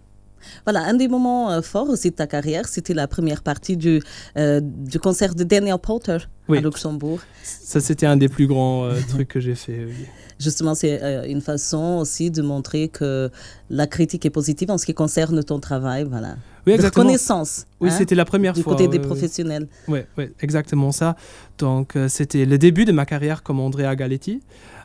Voilà, 0.64 0.80
un 0.84 0.94
des 0.94 1.08
moments 1.08 1.50
euh, 1.50 1.62
forts 1.62 1.88
aussi 1.88 2.10
de 2.10 2.16
ta 2.16 2.26
carrière, 2.26 2.66
c'était 2.68 2.94
la 2.94 3.06
première 3.08 3.42
partie 3.42 3.76
du, 3.76 4.02
euh, 4.36 4.60
du 4.62 4.98
concert 4.98 5.34
de 5.34 5.44
Daniel 5.44 5.78
Potter 5.78 6.18
Oui. 6.48 6.58
à 6.58 6.60
Luxembourg. 6.60 7.20
Ça, 7.42 7.80
c'était 7.80 8.06
un 8.06 8.16
des 8.16 8.28
plus 8.28 8.46
grands 8.46 8.84
euh, 8.84 8.94
trucs 9.08 9.28
que 9.28 9.40
j'ai 9.40 9.54
fait. 9.54 9.84
oui. 9.86 10.06
Justement, 10.38 10.74
c'est 10.74 11.02
euh, 11.02 11.24
une 11.26 11.40
façon 11.40 11.96
aussi 11.98 12.30
de 12.30 12.42
montrer 12.42 12.88
que 12.88 13.30
la 13.70 13.86
critique 13.86 14.26
est 14.26 14.30
positive 14.30 14.70
en 14.70 14.76
ce 14.76 14.84
qui 14.84 14.92
concerne 14.92 15.42
ton 15.42 15.60
travail. 15.60 16.04
Voilà. 16.04 16.36
Oui, 16.66 16.72
de 16.72 16.76
exactement. 16.78 17.04
reconnaissance. 17.04 17.66
Oui, 17.80 17.90
hein, 17.90 17.94
c'était 17.96 18.14
la 18.14 18.24
première 18.24 18.52
du 18.52 18.62
fois. 18.62 18.72
côté 18.72 18.88
des 18.88 18.98
ouais. 18.98 19.04
professionnels. 19.04 19.68
Ouais, 19.86 20.06
ouais, 20.18 20.32
exactement 20.40 20.90
ça. 20.90 21.16
Donc, 21.58 21.94
euh, 21.94 22.08
c'était 22.08 22.44
le 22.44 22.58
début 22.58 22.84
de 22.84 22.92
ma 22.92 23.06
carrière 23.06 23.42
comme 23.42 23.60
Andrea 23.60 23.94
Galetti. 23.94 24.40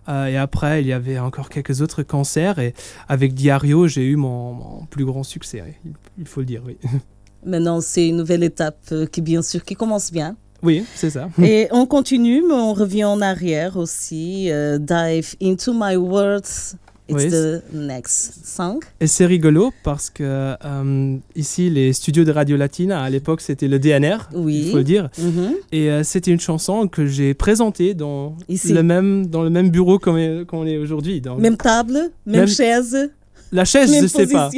Euh, 0.09 0.27
et 0.27 0.38
après, 0.38 0.81
il 0.81 0.88
y 0.88 0.93
avait 0.93 1.19
encore 1.19 1.50
quelques 1.50 1.81
autres 1.81 2.03
concerts. 2.03 2.59
Et 2.59 2.73
avec 3.07 3.33
Diario, 3.33 3.88
j'ai 3.88 4.05
eu 4.05 4.15
mon, 4.15 4.53
mon 4.53 4.85
plus 4.85 5.05
grand 5.05 5.23
succès. 5.23 5.63
oui. 5.65 5.91
Il, 6.17 6.27
faut 6.27 6.41
le 6.41 6.45
dire, 6.45 6.61
oui. 6.65 6.77
Maintenant, 7.45 7.81
c'est 7.81 8.07
une 8.07 8.17
nouvelle 8.17 8.43
étape 8.43 8.79
euh, 8.91 9.05
qui, 9.05 9.21
bien 9.21 9.41
sûr, 9.41 9.63
qui 9.63 9.75
commence 9.75 10.11
bien. 10.11 10.35
Oui, 10.63 10.85
c'est 10.93 11.09
ça. 11.09 11.29
Et 11.41 11.67
on 11.71 11.88
continue, 11.88 12.43
mais 12.47 12.53
on 12.53 12.73
revient 12.73 13.05
en 13.05 13.19
arrière 13.19 13.77
aussi. 13.77 14.51
euh, 14.51 14.77
dive 14.77 15.35
into 15.41 15.73
my 15.73 15.95
words. 15.95 16.75
It's 17.12 17.24
Oui, 17.24 17.30
the 17.30 17.62
next 17.74 18.46
song. 18.46 18.80
Et 19.00 19.08
c'est 19.08 19.25
rigolo 19.25 19.72
parce 19.84 20.10
que 20.10 20.24
euh, 20.63 21.18
ici, 21.36 21.70
les 21.70 21.94
studios 21.94 22.24
de 22.24 22.32
Radio 22.32 22.58
Latina, 22.58 23.01
à 23.01 23.10
l'époque, 23.10 23.41
c'était 23.41 23.68
le 23.68 23.80
DNR, 23.80 24.30
Oui. 24.34 24.63
il 24.65 24.72
faut 24.72 24.77
le 24.77 24.84
dire. 24.84 25.10
Mhm. 25.20 25.53
Et 25.72 25.89
euh, 25.91 26.03
c'était 26.03 26.32
une 26.32 26.39
chanson 26.39 26.88
que 26.88 27.06
j'ai 27.06 27.34
présentée 27.34 27.94
dans, 27.94 28.36
Ici. 28.50 28.74
le 28.74 28.84
même, 28.84 29.27
dans 29.27 29.44
le 29.44 29.50
même 29.50 29.70
bureau 29.70 30.00
qu'on 30.00 30.18
est, 30.18 30.46
qu'on 30.48 30.65
est 30.65 30.77
aujourd'hui. 30.77 31.22
Même 31.39 31.58
table, 31.58 31.94
même, 32.25 32.41
Même- 32.41 32.48
chaise, 32.48 33.10
la 33.51 33.65
chaise, 33.65 33.91
même 33.91 34.01
je 34.03 34.08
sais 34.08 34.27
pas. 34.27 34.50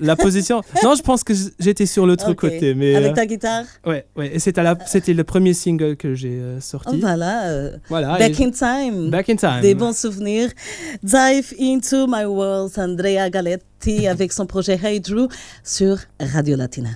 La 0.00 0.16
position. 0.16 0.62
Non, 0.82 0.94
je 0.94 1.02
pense 1.02 1.22
que 1.22 1.32
j'étais 1.60 1.86
sur 1.86 2.06
l'autre 2.06 2.32
côté. 2.32 2.74
Mais, 2.74 2.94
Avec 2.96 3.12
euh, 3.12 3.14
ta 3.14 3.26
guitare. 3.26 3.64
ouais, 3.86 4.04
ouais. 4.16 4.34
Et 4.34 4.38
c'était, 4.38 5.14
le 5.14 5.24
premier 5.24 5.54
single 5.54 5.96
que 5.96 6.14
j'ai 6.14 6.38
euh, 6.40 6.56
Oh, 6.56 6.60
sorti. 6.60 6.98
voilà. 6.98 7.44
euh, 7.44 7.76
voilà. 7.88 8.18
back 8.18 8.40
in 8.40 8.50
time. 8.50 9.10
Back 9.10 9.28
in 9.30 9.36
time. 9.36 9.60
Des 9.60 9.74
bons 9.74 9.96
souvenirs. 9.96 10.50
Dive 11.02 11.54
into 11.60 12.06
my 12.08 12.24
world, 12.24 12.72
Andrea 12.76 13.30
Galetti 13.30 14.06
avec 14.06 14.32
son 14.32 14.46
projet 14.46 14.78
Hey 14.82 15.00
Drew 15.00 15.28
sur 15.62 15.98
Radio 16.20 16.56
Latina. 16.56 16.90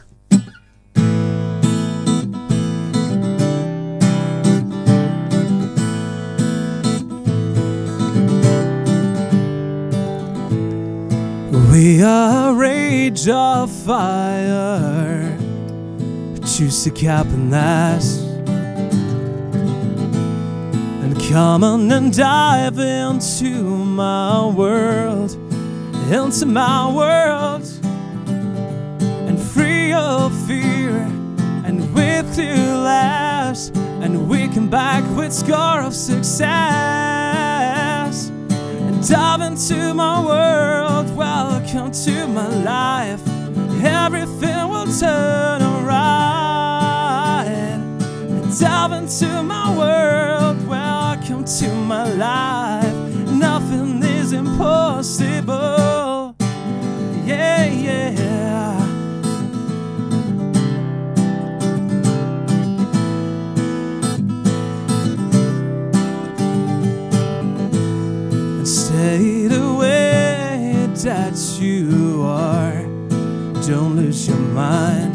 We 11.77 12.03
are 12.03 12.53
a 12.53 12.55
rage 12.55 13.29
of 13.29 13.71
fire. 13.71 15.37
Choose 16.41 16.85
to 16.85 16.91
cap 16.91 17.27
and 17.27 17.51
last. 17.51 18.23
And 21.03 21.21
come 21.29 21.63
on 21.63 21.93
and 21.93 22.17
dive 22.17 22.79
into 22.79 23.67
my 23.67 24.47
world. 24.47 25.33
Into 26.11 26.47
my 26.47 26.91
world. 26.91 27.65
And 29.29 29.39
free 29.39 29.93
of 29.93 30.33
fear 30.47 30.97
and 31.67 31.95
with 31.95 32.33
clear 32.33 32.57
laughs, 32.57 33.71
and 34.01 34.31
we 34.31 34.49
come 34.49 34.71
back 34.71 35.05
with 35.15 35.31
score 35.31 35.83
of 35.83 35.95
success. 35.95 37.56
Dive 39.09 39.41
into 39.41 39.95
my 39.95 40.21
world, 40.25 41.15
welcome 41.17 41.93
to 41.93 42.27
my 42.27 42.49
life. 42.49 43.23
Everything 43.85 44.69
will 44.69 44.87
turn 44.99 45.63
alright. 45.63 47.47
Dive 48.59 48.93
into 48.93 49.45
my 49.45 49.77
world, 49.79 50.67
welcome 50.67 51.45
to 51.45 51.73
my 51.73 52.05
life. 52.15 52.93
Nothing 53.31 54.03
is 54.03 54.33
impossible. 54.33 55.56
And 74.59 75.15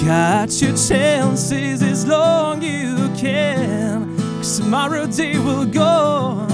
catch 0.00 0.62
your 0.62 0.76
chances 0.76 1.82
as 1.82 2.06
long 2.06 2.62
you 2.62 3.10
can. 3.16 4.16
Cause 4.38 4.58
tomorrow 4.58 5.06
day 5.06 5.38
will 5.38 5.66
go 5.66 6.46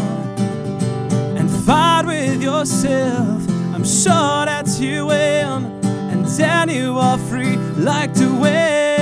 and 1.36 1.50
fight 1.64 2.04
with 2.06 2.42
yourself. 2.42 3.42
I'm 3.74 3.84
sure 3.84 4.44
that 4.46 4.68
you 4.80 5.06
will, 5.06 5.64
and 6.10 6.24
then 6.26 6.68
you 6.68 6.98
are 6.98 7.18
free 7.18 7.56
like 7.76 8.14
the 8.14 8.32
wind 8.32 8.94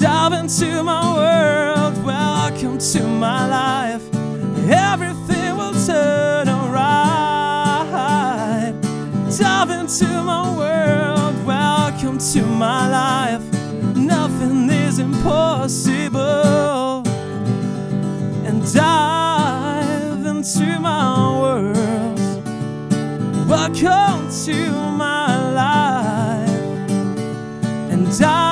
dive 0.00 0.32
into 0.32 0.82
my 0.82 1.14
world. 1.14 2.04
Welcome 2.04 2.78
to 2.78 3.02
my 3.02 3.48
life. 3.48 4.02
Everything 4.68 5.56
will 5.56 5.72
turn 5.86 6.25
my 12.56 12.88
life. 12.88 13.42
Nothing 13.94 14.70
is 14.70 14.98
impossible. 14.98 16.22
And 18.46 18.72
dive 18.72 20.24
into 20.24 20.80
my 20.80 21.40
world. 21.40 22.18
Welcome 23.48 24.30
to 24.44 24.70
my 24.72 25.52
life 25.52 26.90
and 27.92 28.18
dive 28.18 28.45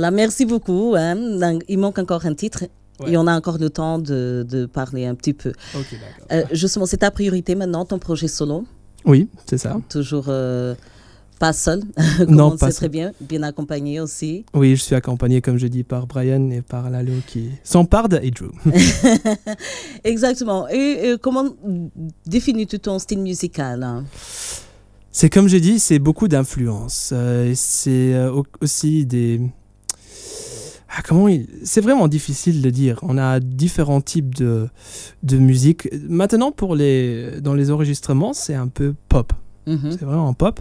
Voilà, 0.00 0.10
merci 0.16 0.46
beaucoup. 0.46 0.94
hein. 0.96 1.14
Il 1.68 1.78
manque 1.78 1.98
encore 1.98 2.24
un 2.24 2.32
titre. 2.32 2.64
Ouais. 3.00 3.12
Et 3.12 3.16
on 3.18 3.26
a 3.26 3.36
encore 3.36 3.58
le 3.58 3.68
temps 3.68 3.98
de, 3.98 4.46
de 4.48 4.64
parler 4.64 5.04
un 5.04 5.14
petit 5.14 5.34
peu. 5.34 5.52
Euh, 6.32 6.42
justement, 6.52 6.86
c'est 6.86 6.96
ta 6.98 7.10
priorité 7.10 7.54
maintenant, 7.54 7.84
ton 7.84 7.98
projet 7.98 8.26
solo? 8.26 8.64
Oui, 9.04 9.28
c'est 9.44 9.58
ça. 9.58 9.78
Toujours 9.90 10.24
euh, 10.28 10.74
pas 11.38 11.52
seul, 11.52 11.82
comme 12.18 12.34
Non, 12.34 12.46
on 12.46 12.50
le 12.52 12.56
pas 12.56 12.66
sait 12.68 12.72
seul. 12.72 12.78
très 12.80 12.88
bien, 12.88 13.12
bien 13.20 13.42
accompagné 13.42 14.00
aussi. 14.00 14.46
Oui, 14.54 14.74
je 14.74 14.80
suis 14.82 14.94
accompagné, 14.94 15.42
comme 15.42 15.58
je 15.58 15.66
dis, 15.66 15.82
par 15.84 16.06
Brian 16.06 16.48
et 16.50 16.62
par 16.62 16.88
Lalo 16.88 17.12
qui 17.26 17.50
s'empare 17.62 18.08
de 18.08 18.16
Drew. 18.30 18.52
Exactement. 20.04 20.66
Et 20.68 21.16
comment 21.20 21.44
définis-tu 22.26 22.78
ton 22.80 22.98
style 22.98 23.20
musical 23.20 23.82
hein? 23.82 24.04
C'est 25.12 25.28
comme 25.28 25.48
je 25.48 25.56
dis, 25.58 25.78
c'est 25.80 25.98
beaucoup 25.98 26.28
d'influence. 26.28 27.10
Euh, 27.12 27.52
c'est 27.56 28.14
euh, 28.14 28.30
au- 28.32 28.46
aussi 28.62 29.04
des. 29.04 29.40
Ah, 30.96 31.02
comment 31.06 31.28
il... 31.28 31.46
C'est 31.62 31.80
vraiment 31.80 32.08
difficile 32.08 32.62
de 32.62 32.70
dire. 32.70 32.98
On 33.02 33.16
a 33.16 33.38
différents 33.40 34.00
types 34.00 34.34
de, 34.34 34.68
de 35.22 35.36
musique. 35.38 35.88
Maintenant, 36.08 36.50
pour 36.52 36.74
les... 36.74 37.40
dans 37.40 37.54
les 37.54 37.70
enregistrements, 37.70 38.32
c'est 38.32 38.54
un 38.54 38.66
peu 38.68 38.94
pop. 39.08 39.32
Mhm. 39.66 39.92
C'est 39.92 40.04
vraiment 40.04 40.34
pop. 40.34 40.60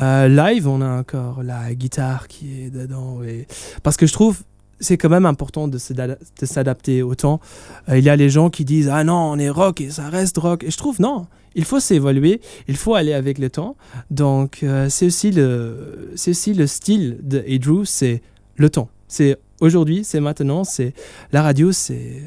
Euh, 0.00 0.28
live, 0.28 0.66
on 0.68 0.80
a 0.80 0.88
encore 1.00 1.42
la 1.42 1.74
guitare 1.74 2.28
qui 2.28 2.62
est 2.62 2.70
dedans. 2.70 3.22
Et... 3.22 3.46
Parce 3.82 3.96
que 3.96 4.06
je 4.06 4.12
trouve 4.12 4.42
c'est 4.80 4.96
quand 4.96 5.08
même 5.08 5.26
important 5.26 5.66
de 5.66 5.76
s'ada- 5.76 6.06
de 6.40 6.46
s'adapter 6.46 7.02
au 7.02 7.16
temps. 7.16 7.40
Euh, 7.88 7.98
il 7.98 8.04
y 8.04 8.08
a 8.08 8.14
les 8.14 8.30
gens 8.30 8.48
qui 8.48 8.64
disent 8.64 8.88
Ah 8.88 9.02
non, 9.02 9.32
on 9.32 9.36
est 9.36 9.50
rock 9.50 9.80
et 9.80 9.90
ça 9.90 10.08
reste 10.08 10.38
rock. 10.38 10.62
Et 10.62 10.70
je 10.70 10.76
trouve 10.78 11.00
non, 11.00 11.26
il 11.56 11.64
faut 11.64 11.80
s'évoluer, 11.80 12.40
il 12.68 12.76
faut 12.76 12.94
aller 12.94 13.12
avec 13.12 13.38
le 13.38 13.50
temps. 13.50 13.74
Donc 14.12 14.60
euh, 14.62 14.88
c'est 14.88 15.06
aussi, 15.06 15.32
le- 15.32 16.12
aussi 16.28 16.54
le 16.54 16.68
style 16.68 17.18
de 17.24 17.38
Hey 17.44 17.58
Drew, 17.58 17.84
c'est 17.84 18.22
le 18.54 18.70
temps. 18.70 18.88
C'est 19.08 19.36
aujourd'hui, 19.60 20.04
c'est 20.04 20.20
maintenant, 20.20 20.64
c'est 20.64 20.92
la 21.32 21.42
radio, 21.42 21.72
c'est. 21.72 22.22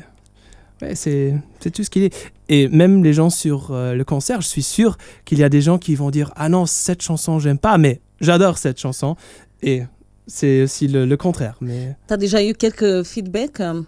Ouais, 0.81 0.95
c'est 0.95 1.35
tout 1.73 1.83
ce 1.83 1.89
qu'il 1.91 2.03
est. 2.03 2.31
Et 2.49 2.67
même 2.67 3.03
les 3.03 3.13
gens 3.13 3.29
sur 3.29 3.69
euh, 3.71 3.93
le 3.93 4.03
concert, 4.03 4.41
je 4.41 4.47
suis 4.47 4.63
sûr 4.63 4.97
qu'il 5.25 5.37
y 5.37 5.43
a 5.43 5.49
des 5.49 5.61
gens 5.61 5.77
qui 5.77 5.93
vont 5.95 6.09
dire 6.09 6.31
Ah 6.35 6.49
non, 6.49 6.65
cette 6.65 7.03
chanson, 7.03 7.37
j'aime 7.37 7.59
pas, 7.59 7.77
mais 7.77 8.01
j'adore 8.19 8.57
cette 8.57 8.79
chanson. 8.79 9.15
Et 9.61 9.83
c'est 10.25 10.63
aussi 10.63 10.87
le, 10.87 11.05
le 11.05 11.17
contraire. 11.17 11.55
Mais 11.61 11.95
Tu 12.07 12.13
as 12.15 12.17
déjà 12.17 12.43
eu 12.43 12.53
quelques 12.55 13.03
feedbacks 13.03 13.59
hein 13.59 13.85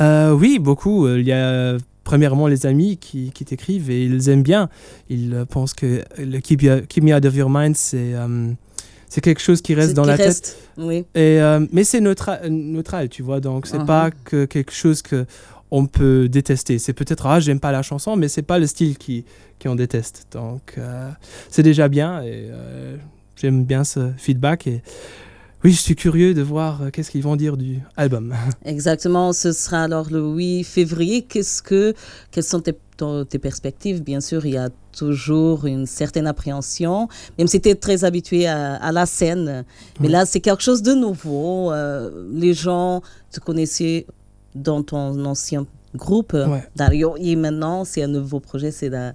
euh, 0.00 0.32
oui, 0.32 0.58
beaucoup. 0.58 1.06
Euh, 1.06 1.20
Il 1.20 1.26
y 1.26 1.32
a 1.32 1.36
euh, 1.50 1.78
premièrement 2.02 2.46
les 2.46 2.64
amis 2.64 2.96
qui, 2.96 3.30
qui 3.32 3.44
t'écrivent 3.44 3.90
et 3.90 4.02
ils 4.04 4.28
aiment 4.30 4.42
bien. 4.42 4.70
Ils 5.10 5.34
euh, 5.34 5.44
pensent 5.44 5.74
que 5.74 6.02
le 6.18 6.38
Keep, 6.40 6.62
You- 6.62 6.86
Keep 6.88 7.04
Me 7.04 7.14
Out 7.14 7.26
of 7.26 7.36
Your 7.36 7.50
Mind, 7.50 7.76
c'est 7.76 8.14
euh, 8.14 8.52
c'est 9.12 9.20
quelque 9.20 9.42
chose 9.42 9.60
qui 9.60 9.74
reste 9.74 9.92
dans 9.92 10.04
qui 10.04 10.08
la 10.08 10.16
tête. 10.16 10.56
Oui. 10.78 11.04
Et, 11.14 11.38
euh, 11.42 11.66
mais 11.70 11.84
c'est 11.84 12.00
neutra- 12.00 12.48
neutral, 12.48 13.10
tu 13.10 13.22
vois. 13.22 13.40
Donc, 13.40 13.66
c'est 13.66 13.78
Mhm. 13.80 13.86
pas 13.86 14.10
que 14.24 14.46
quelque 14.46 14.72
chose 14.72 15.02
que 15.02 15.26
on 15.70 15.84
peut 15.86 16.30
détester. 16.30 16.78
C'est 16.78 16.94
peut-être, 16.94 17.26
ah, 17.26 17.38
j'aime 17.38 17.60
pas 17.60 17.72
la 17.72 17.82
chanson, 17.82 18.16
mais 18.16 18.28
c'est 18.28 18.40
pas 18.42 18.58
le 18.58 18.66
style 18.66 18.96
qui, 18.96 19.26
qui 19.58 19.68
on 19.68 19.74
déteste. 19.74 20.26
Donc, 20.32 20.74
euh, 20.78 21.10
c'est 21.50 21.62
déjà 21.62 21.88
bien 21.88 22.22
et 22.22 22.48
euh, 22.50 22.96
j'aime 23.36 23.64
bien 23.64 23.84
ce 23.84 24.12
feedback. 24.16 24.66
Et 24.66 24.82
oui, 25.62 25.72
je 25.72 25.80
suis 25.80 25.94
curieux 25.94 26.32
de 26.32 26.40
voir 26.42 26.82
euh, 26.82 26.90
qu'est-ce 26.90 27.10
qu'ils 27.10 27.22
vont 27.22 27.36
dire 27.36 27.58
du 27.58 27.80
album. 27.98 28.34
Exactement, 28.64 29.34
ce 29.34 29.52
sera 29.52 29.82
alors 29.82 30.08
le 30.10 30.20
8 30.22 30.64
février. 30.64 31.20
Qu'est-ce 31.22 31.62
que, 31.62 31.94
quelles 32.30 32.44
sont 32.44 32.60
tes, 32.60 32.74
tes 33.28 33.38
perspectives 33.38 34.02
Bien 34.02 34.20
sûr, 34.20 34.44
il 34.46 34.54
y 34.54 34.58
a 34.58 34.68
toujours 34.96 35.66
une 35.66 35.86
certaine 35.86 36.26
appréhension, 36.26 37.08
même 37.38 37.46
si 37.46 37.60
tu 37.60 37.68
es 37.68 37.74
très 37.74 38.04
habitué 38.04 38.46
à, 38.46 38.74
à 38.76 38.90
la 38.92 39.06
scène. 39.06 39.64
Mais 40.00 40.06
Oui. 40.06 40.12
là, 40.12 40.26
c'est 40.26 40.40
quelque 40.40 40.62
chose 40.62 40.82
de 40.82 40.94
nouveau. 40.94 41.72
Euh, 41.72 42.10
les 42.32 42.54
gens 42.54 43.02
te 43.30 43.40
connaissaient 43.40 44.06
dans 44.54 44.82
ton 44.82 45.24
ancien 45.24 45.66
groupe, 45.94 46.32
Ouais. 46.34 46.62
Dario, 46.76 47.14
et 47.18 47.36
maintenant, 47.36 47.84
c'est 47.84 48.02
un 48.02 48.08
nouveau 48.08 48.40
projet. 48.40 48.70
C'est 48.70 48.88
la- 48.88 49.12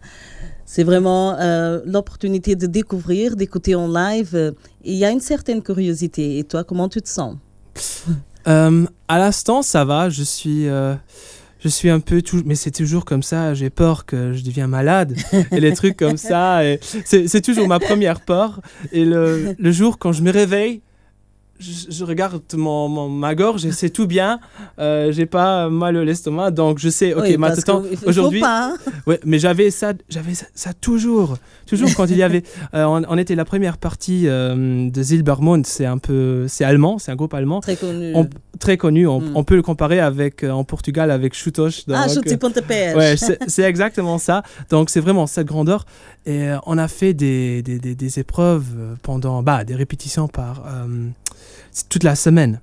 c'est 0.65 0.83
vraiment 0.83 1.35
euh, 1.39 1.79
l'opportunité 1.85 2.55
de 2.55 2.67
découvrir, 2.67 3.35
d'écouter 3.35 3.73
en 3.75 3.87
live. 3.87 4.31
euh, 4.35 4.51
il 4.83 4.95
y 4.95 5.05
a 5.05 5.11
une 5.11 5.19
certaine 5.21 5.61
curiosité. 5.61 6.37
Et 6.39 6.43
toi, 6.43 6.63
comment 6.63 6.89
tu 6.89 7.01
te 7.01 7.09
sens? 7.09 7.35
Euh, 8.47 8.85
à 9.07 9.17
l'instant, 9.19 9.61
ça 9.61 9.83
va. 9.85 10.09
Je 10.09 10.23
suis, 10.23 10.67
euh, 10.67 10.95
je 11.59 11.67
suis 11.69 11.89
un 11.89 11.99
peu 11.99 12.21
tout, 12.21 12.41
mais 12.45 12.55
c'est 12.55 12.71
toujours 12.71 13.05
comme 13.05 13.23
ça. 13.23 13.53
J'ai 13.53 13.69
peur 13.69 14.05
que 14.05 14.33
je 14.33 14.43
devienne 14.43 14.67
malade 14.67 15.15
et 15.51 15.59
les 15.59 15.73
trucs 15.73 15.97
comme 15.97 16.17
ça. 16.17 16.65
et 16.65 16.79
C'est 16.81 17.27
c'est 17.27 17.41
toujours 17.41 17.67
ma 17.67 17.79
première 17.79 18.21
peur. 18.21 18.61
Et 18.91 19.05
le, 19.05 19.55
le 19.57 19.71
jour 19.71 19.97
quand 19.97 20.11
je 20.11 20.21
me 20.21 20.31
réveille, 20.31 20.81
je, 21.59 21.91
je 21.91 22.03
regarde 22.03 22.41
mon, 22.55 22.87
mon- 22.89 23.09
ma 23.09 23.35
gorge 23.35 23.65
et 23.65 23.71
c'est 23.71 23.89
tout 23.89 24.07
bien. 24.07 24.39
Euh, 24.79 25.11
j'ai 25.11 25.25
pas 25.25 25.69
mal 25.69 25.97
à 25.97 26.03
l'estomac, 26.03 26.51
donc 26.51 26.79
je 26.79 26.89
sais, 26.89 27.13
ok, 27.13 27.23
Oui, 27.27 27.37
maintenant, 27.37 27.81
faut 27.83 28.07
aujourd'hui. 28.09 28.41
hein. 28.43 28.75
Ouais, 29.05 29.19
mais 29.25 29.39
j'avais 29.39 29.71
ça, 29.71 29.93
j'avais 30.09 30.33
ça, 30.33 30.45
ça 30.53 30.73
toujours, 30.73 31.37
toujours 31.65 31.89
quand 31.95 32.05
il 32.09 32.17
y 32.17 32.23
avait. 32.23 32.43
euh, 32.73 32.85
on, 32.85 33.03
on 33.07 33.17
était 33.17 33.35
la 33.35 33.45
première 33.45 33.77
partie 33.77 34.23
euh, 34.27 34.89
de 34.89 35.03
Silbermond, 35.03 35.61
c'est 35.65 35.85
un 35.85 35.97
peu, 35.97 36.45
c'est 36.47 36.63
allemand, 36.63 36.99
c'est 36.99 37.11
un 37.11 37.15
groupe 37.15 37.33
allemand. 37.33 37.59
Très 37.61 37.75
connu. 37.75 38.11
On- 38.15 38.27
très 38.59 38.77
connu, 38.77 39.05
on, 39.07 39.19
Mm. 39.21 39.31
on 39.35 39.43
peut 39.43 39.55
le 39.55 39.61
comparer 39.61 39.99
avec 39.99 40.43
euh, 40.43 40.49
en 40.51 40.63
Portugal 40.63 41.11
avec 41.11 41.33
Chutos. 41.35 41.69
ah. 41.93 42.07
Ouais, 42.95 43.15
c'est 43.47 43.63
exactement 43.63 44.17
ça. 44.17 44.41
Donc 44.69 44.89
c'est 44.89 44.99
vraiment 44.99 45.27
cette 45.27 45.47
grandeur. 45.47 45.85
Et 46.25 46.49
on 46.65 46.77
a 46.77 46.87
fait 46.87 47.13
des, 47.13 47.61
des, 47.61 47.79
des- 47.79 47.95
des 47.95 48.19
épreuves 48.19 48.65
pendant 49.03 49.43
bah, 49.43 49.63
des 49.63 49.75
répétitions 49.75 50.27
par 50.27 50.63
toute 51.89 52.03
la 52.03 52.15
semaine. 52.15 52.61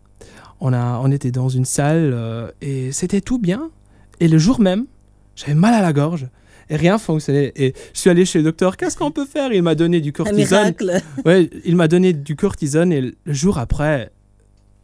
On, 0.60 0.72
a, 0.72 1.00
on 1.02 1.10
était 1.10 1.30
dans 1.30 1.48
une 1.48 1.64
salle 1.64 2.12
euh, 2.14 2.50
et 2.62 2.92
c'était 2.92 3.20
tout 3.20 3.38
bien. 3.38 3.70
Et 4.20 4.28
le 4.28 4.38
jour 4.38 4.60
même, 4.60 4.86
j'avais 5.36 5.54
mal 5.54 5.74
à 5.74 5.82
la 5.82 5.92
gorge. 5.92 6.26
Et 6.70 6.76
rien 6.76 6.96
fonctionnait. 6.96 7.52
Et 7.56 7.74
je 7.92 8.00
suis 8.00 8.08
allé 8.08 8.24
chez 8.24 8.38
le 8.38 8.44
docteur. 8.44 8.76
Qu'est-ce 8.78 8.96
qu'on 8.96 9.10
peut 9.10 9.26
faire? 9.26 9.52
Il 9.52 9.62
m'a 9.62 9.74
donné 9.74 10.00
du 10.00 10.08
Un 10.10 10.12
cortisone. 10.12 10.38
miracle. 10.60 11.02
Ouais, 11.26 11.50
il 11.66 11.76
m'a 11.76 11.88
donné 11.88 12.12
du 12.14 12.36
cortisone 12.36 12.90
et 12.92 13.00
le 13.02 13.14
jour 13.26 13.58
après, 13.58 14.10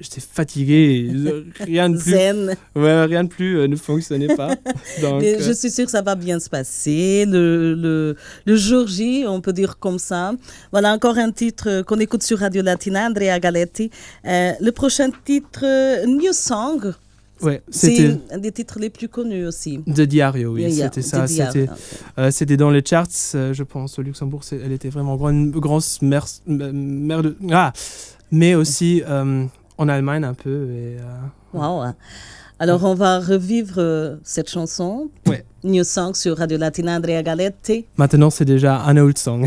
j'étais 0.00 0.20
fatigué. 0.20 1.08
et 1.10 1.64
Rien 1.64 1.90
de 1.90 1.98
plus. 1.98 2.10
Zen. 2.12 2.56
Ouais, 2.74 3.04
rien 3.04 3.24
de 3.24 3.28
plus 3.28 3.58
euh, 3.58 3.68
ne 3.68 3.76
fonctionnait 3.76 4.34
pas. 4.34 4.54
Donc, 5.02 5.22
euh, 5.22 5.36
je 5.40 5.52
suis 5.52 5.70
sûre 5.70 5.84
que 5.84 5.90
ça 5.90 6.02
va 6.02 6.14
bien 6.14 6.38
se 6.40 6.48
passer. 6.48 7.24
Le, 7.26 7.74
le, 7.74 8.16
le 8.46 8.56
jour 8.56 8.86
J, 8.86 9.24
on 9.28 9.40
peut 9.40 9.52
dire 9.52 9.78
comme 9.78 9.98
ça. 9.98 10.32
Voilà 10.72 10.92
encore 10.92 11.18
un 11.18 11.30
titre 11.30 11.68
euh, 11.68 11.82
qu'on 11.82 11.98
écoute 12.00 12.22
sur 12.22 12.38
Radio 12.38 12.62
Latina, 12.62 13.06
Andrea 13.06 13.38
Galetti. 13.38 13.90
Euh, 14.26 14.52
le 14.60 14.70
prochain 14.72 15.10
titre, 15.24 15.60
euh, 15.64 16.06
New 16.06 16.32
Song, 16.32 16.92
ouais, 17.42 17.62
c'était 17.70 18.16
c'est 18.28 18.34
un 18.34 18.38
des 18.38 18.52
titres 18.52 18.78
les 18.78 18.90
plus 18.90 19.08
connus 19.08 19.46
aussi. 19.46 19.80
de 19.86 20.04
Diario, 20.04 20.52
oui, 20.54 20.62
Yeah, 20.70 20.86
c'était 20.86 21.02
ça. 21.02 21.26
C'était, 21.26 21.68
euh, 22.18 22.30
c'était 22.30 22.56
dans 22.56 22.70
les 22.70 22.82
charts, 22.84 23.06
euh, 23.34 23.52
je 23.52 23.62
pense, 23.62 23.98
au 23.98 24.02
Luxembourg. 24.02 24.42
elle 24.52 24.72
était 24.72 24.88
vraiment 24.90 25.16
grande, 25.16 25.34
une 25.34 25.50
grosse 25.50 26.00
mère, 26.02 26.26
mère 26.46 27.22
de. 27.22 27.36
Ah, 27.52 27.72
mais 28.32 28.54
aussi 28.54 29.02
euh, 29.08 29.44
en 29.80 29.88
Allemagne 29.88 30.22
un 30.24 30.34
peu. 30.34 30.68
Et, 30.70 30.96
euh, 30.98 31.02
Wow. 31.52 31.82
Alors, 32.60 32.84
on 32.84 32.94
va 32.94 33.18
revivre 33.18 33.76
euh, 33.78 34.16
cette 34.22 34.48
chanson, 34.50 35.10
Ouais. 35.26 35.44
New 35.64 35.82
Song, 35.82 36.14
sur 36.14 36.36
Radio 36.36 36.58
Latina, 36.58 36.96
Andrea 36.96 37.22
Galetti. 37.22 37.86
maintenant, 37.96 38.30
c'est 38.30 38.44
déjà 38.44 38.82
un 38.82 38.96
old 38.98 39.16
song. 39.18 39.46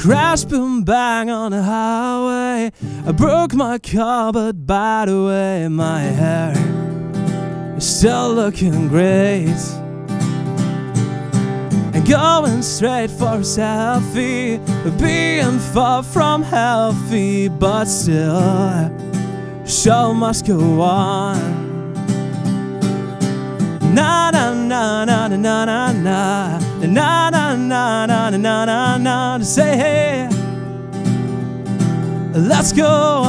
Crash, 0.00 0.44
boom, 0.44 0.82
bang 0.82 1.28
on 1.28 1.52
the 1.52 1.62
highway. 1.62 2.72
I 3.06 3.12
broke 3.12 3.52
my 3.54 3.78
car, 3.78 4.32
but 4.32 4.66
by 4.66 5.04
the 5.04 5.24
way, 5.24 5.68
my 5.68 6.00
hair 6.00 6.54
is 7.76 7.98
still 7.98 8.32
looking 8.32 8.88
great. 8.88 9.60
And 11.92 12.08
going 12.08 12.62
straight 12.62 13.10
for 13.10 13.34
a 13.34 13.44
selfie, 13.44 14.58
being 14.98 15.58
far 15.58 16.02
from 16.02 16.44
healthy, 16.44 17.48
but 17.48 17.84
still, 17.84 18.90
show 19.66 20.14
must 20.14 20.46
go 20.46 20.80
on. 20.80 21.36
Na 23.94 24.30
na 24.30 24.54
na 24.54 25.04
na 25.04 25.28
na 25.28 25.64
na 25.66 25.92
na 25.92 26.69
na 26.88 27.30
na 27.30 27.54
na 27.56 28.06
na 28.06 28.30
na 28.30 28.64
na 28.64 28.96
na 28.96 29.38
to 29.38 29.44
say 29.44 29.76
hey 29.76 30.28
let's 32.34 32.72
go 32.72 33.22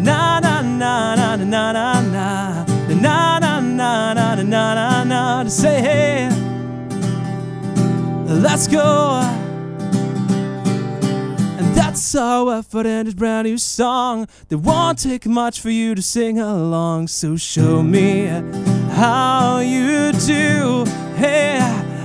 na 0.00 0.40
na 0.40 0.62
na 0.62 1.14
na 1.14 1.36
na 1.36 1.44
na 1.44 1.72
na 1.72 2.00
na 2.00 2.64
na 2.90 3.38
na 3.38 3.60
na 3.60 4.14
na 4.14 4.42
na 4.42 4.74
na 4.74 5.04
na 5.04 5.44
to 5.44 5.50
say 5.50 5.80
hey 5.80 6.28
let's 8.26 8.66
go 8.66 9.20
and 11.58 11.74
that's 11.74 12.14
our 12.16 12.58
effort 12.58 12.84
in 12.86 13.06
this 13.06 13.14
brand 13.14 13.46
new 13.48 13.56
song. 13.56 14.26
That 14.48 14.58
won't 14.58 14.98
take 14.98 15.24
much 15.26 15.60
for 15.60 15.70
you 15.70 15.94
to 15.94 16.02
sing 16.02 16.38
along. 16.38 17.08
So 17.08 17.36
show 17.36 17.82
me 17.82 18.26
how 18.96 19.58
you 19.58 20.10
do. 20.12 20.84
Hey, 21.16 21.60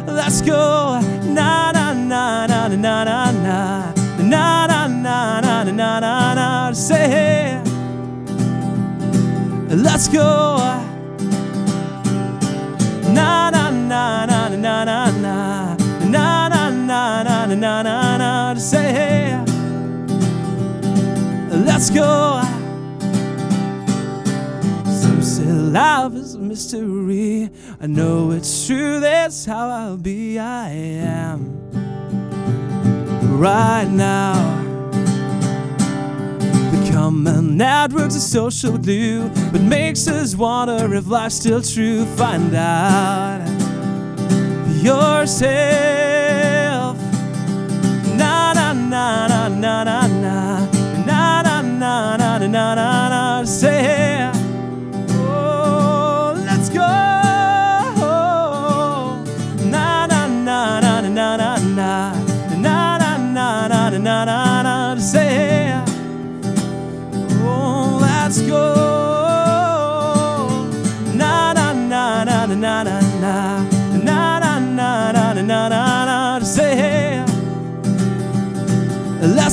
let's 0.06 0.42
go. 0.42 1.00
Na 1.24 1.72
na 1.72 1.94
na 1.94 2.46
na 2.48 2.68
na 2.68 2.76
na 2.76 3.32
na 3.32 3.94
na 4.20 4.68
na 4.68 4.88
na 4.88 5.40
na 5.40 5.64
na 5.64 6.00
na 6.00 6.34
na. 6.36 6.72
Say 6.74 7.08
hey, 7.08 7.62
let's 9.70 10.08
go. 10.10 10.58
Na 13.14 13.50
na 13.50 13.72
na 13.72 14.26
na 14.26 14.50
na 14.50 14.84
na 14.86 15.12
na 15.12 15.68
na 16.12 16.50
na 16.50 16.50
na 16.50 17.24
na 17.24 17.56
na 17.56 17.84
na 17.84 18.18
na. 18.18 18.56
Say 18.56 18.92
hey. 18.92 19.38
Let's 21.68 21.90
go. 21.90 22.42
Some 25.02 25.22
say 25.22 25.46
love 25.46 26.16
is 26.16 26.31
mystery. 26.52 27.50
I 27.80 27.88
know 27.88 28.32
it's 28.32 28.68
true, 28.68 29.00
that's 29.00 29.46
how 29.46 29.70
I'll 29.70 29.96
be. 29.96 30.38
I 30.38 30.70
am 30.70 31.40
right 33.40 33.88
now. 33.88 34.34
Become 36.72 37.26
a 37.26 37.42
network's 37.42 38.16
a 38.16 38.20
social 38.20 38.78
glue, 38.78 39.30
but 39.54 39.62
makes 39.62 40.10
us 40.10 40.36
wonder 40.36 40.94
if 40.94 41.08
life's 41.08 41.36
still 41.36 41.62
true. 41.62 42.06
Find 42.18 42.54
out 42.54 43.48
yourself. 44.84 45.48
Na 48.18 48.52
na 48.52 48.74
na 48.74 49.28
na 49.30 49.48
na 49.48 49.84
na 49.86 50.08
na 50.08 50.68
na 51.06 51.42
na 51.42 51.62
na 51.72 52.18
na 52.18 52.38
na 52.38 52.76
na 52.76 53.01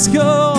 Let's 0.09 0.17
go. 0.17 0.55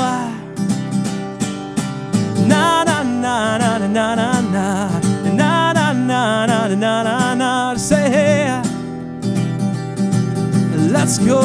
Na 2.47 2.83
na 2.83 3.01
na 3.03 3.57
na 3.57 3.77
na 3.79 3.87
na 3.89 4.15
na 4.15 4.41
na 4.41 5.73
na 5.73 5.93
na 5.93 6.45
na 6.45 6.45
na 6.45 6.75
na 6.75 7.03
na 7.03 7.35
na 7.35 7.75
say 7.77 8.09
hey. 8.09 8.61
Let's 10.93 11.17
go. 11.17 11.39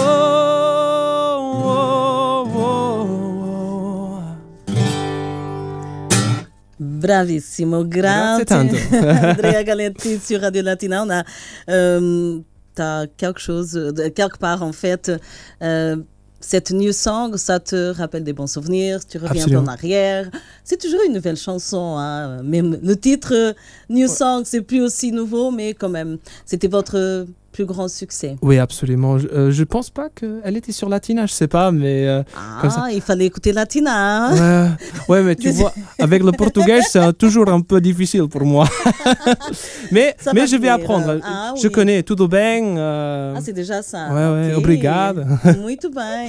Bravissimo, 6.78 7.84
Grazie 7.84 8.44
grazie. 8.44 8.44
tanto. 8.44 8.76
Andrea 9.28 9.62
Galetti 9.62 10.18
sur 10.18 10.40
Radio 10.40 10.62
Latina. 10.62 11.02
On 11.02 11.10
a 11.10 11.24
euh, 11.68 12.40
t'as 12.74 13.06
quelque 13.16 13.40
chose, 13.40 13.78
quelque 14.14 14.38
part 14.38 14.62
en 14.62 14.72
fait, 14.72 15.10
euh, 15.62 15.96
cette 16.46 16.72
new 16.72 16.92
song, 16.92 17.36
ça 17.36 17.58
te 17.58 17.90
rappelle 17.92 18.22
des 18.22 18.34
bons 18.34 18.46
souvenirs, 18.46 19.04
tu 19.06 19.16
reviens 19.16 19.46
en 19.56 19.66
arrière. 19.66 20.30
C'est 20.62 20.78
toujours 20.78 21.00
une 21.06 21.14
nouvelle 21.14 21.38
chanson, 21.38 21.96
hein. 21.98 22.42
même 22.42 22.78
le 22.82 22.96
titre 22.96 23.32
euh, 23.34 23.52
New 23.88 24.08
Song, 24.08 24.42
c'est 24.44 24.60
plus 24.60 24.82
aussi 24.82 25.10
nouveau, 25.10 25.50
mais 25.50 25.72
quand 25.72 25.88
même, 25.88 26.18
c'était 26.44 26.68
votre 26.68 27.26
plus 27.56 27.66
grand 27.72 27.88
succès. 27.88 28.32
Oui, 28.42 28.56
absolument. 28.58 29.12
Je, 29.20 29.28
euh, 29.28 29.50
je 29.58 29.64
pense 29.74 29.88
pas 29.98 30.08
qu'elle 30.18 30.56
était 30.60 30.72
sur 30.80 30.88
Latina, 30.94 31.22
je 31.30 31.34
sais 31.40 31.46
pas, 31.58 31.70
mais. 31.80 31.98
euh, 32.08 32.22
comme 32.60 32.70
ça. 32.76 32.82
Ah, 32.86 32.92
il 32.92 33.00
fallait 33.08 33.26
écouter 33.26 33.52
Latina. 33.52 33.92
hein? 33.94 34.76
Ouais, 35.08 35.18
ouais, 35.18 35.22
mais 35.26 35.36
tu 35.36 35.50
vois, 35.58 35.72
avec 36.06 36.20
le 36.28 36.32
portugais, 36.32 36.80
c'est 36.92 37.12
toujours 37.16 37.48
un 37.48 37.60
peu 37.70 37.80
difficile 37.80 38.26
pour 38.34 38.44
moi. 38.44 38.66
mais 39.92 40.16
Ça 40.18 40.32
mais 40.34 40.40
va 40.40 40.46
je 40.46 40.56
vais 40.56 40.68
apprendre. 40.68 41.20
Ah, 41.22 41.54
je 41.56 41.68
oui. 41.68 41.72
connais 41.72 42.02
tudo 42.02 42.26
bem. 42.28 42.74
euh, 42.76 43.34
Ah, 43.36 43.40
c'est 43.40 43.52
déjà 43.52 43.82
ça. 43.82 44.08
Ouais, 44.14 44.28
ouais, 44.34 44.52
Ok. 44.54 44.58
obrigado. 44.58 45.22
Muito 45.62 45.88
bem. 45.90 46.26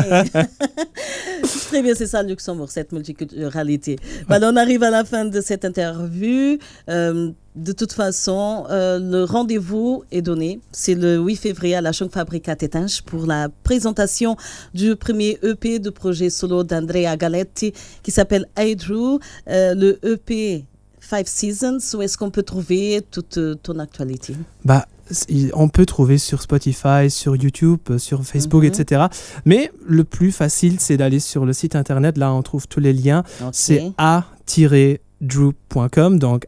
Très 1.70 1.82
bien, 1.82 1.96
c'est 1.96 2.08
ça 2.08 2.22
Luxembourg, 2.22 2.70
cette 2.70 2.92
multiculturalité. 2.92 3.98
Voilà, 4.28 4.50
on 4.54 4.56
arrive 4.56 4.84
à 4.84 4.92
la 4.92 5.04
fin 5.04 5.26
de 5.26 5.42
cette 5.42 5.66
interview. 5.66 6.58
De 7.56 7.72
toute 7.72 7.94
façon, 7.94 8.66
euh, 8.70 9.00
le 9.00 9.24
rendez-vous 9.24 10.04
est 10.12 10.22
donné. 10.22 10.60
C'est 10.74 10.94
le 10.96 11.18
8 11.20 11.36
février 11.38 11.76
à 11.76 11.82
la 11.82 11.94
Chambre 11.94 12.12
Fabrica 12.12 12.56
Tétange 12.56 13.02
pour 13.04 13.26
la 13.26 13.48
présentation 13.64 14.36
du 14.74 14.96
premier 14.98 15.40
EP 15.42 15.80
de 15.80 15.90
projet 15.90 16.30
solo 16.30 16.64
d'Andrea 16.64 17.16
Galetti 17.18 17.72
qui 18.04 18.12
s'appelle 18.12 18.46
Aidru. 18.58 19.20
Euh, 19.50 19.74
le 19.74 20.00
EP 20.06 20.66
Five 21.00 21.28
Seasons, 21.28 21.78
où 21.98 22.02
est-ce 22.02 22.18
qu'on 22.18 22.32
peut 22.32 22.44
trouver 22.44 23.02
toute 23.10 23.38
euh, 23.38 23.56
ton 23.56 23.80
actualité? 23.80 24.36
Bah, 24.66 24.86
on 25.54 25.70
peut 25.70 25.86
trouver 25.86 26.18
sur 26.18 26.42
Spotify, 26.42 27.10
sur 27.10 27.36
YouTube, 27.36 27.80
sur 28.00 28.24
Facebook, 28.26 28.64
Mhm. 28.64 28.70
etc. 28.74 29.04
Mais 29.46 29.72
le 29.88 30.04
plus 30.04 30.32
facile, 30.32 30.80
c'est 30.80 30.98
d'aller 30.98 31.20
sur 31.20 31.46
le 31.46 31.54
site 31.54 31.76
internet. 31.76 32.18
Là, 32.18 32.34
on 32.34 32.42
trouve 32.42 32.68
tous 32.68 32.80
les 32.80 32.92
liens. 32.92 33.24
Ok. 33.42 33.50
C'est 33.54 33.92
a-drew.com, 35.22 36.20
donc 36.20 36.46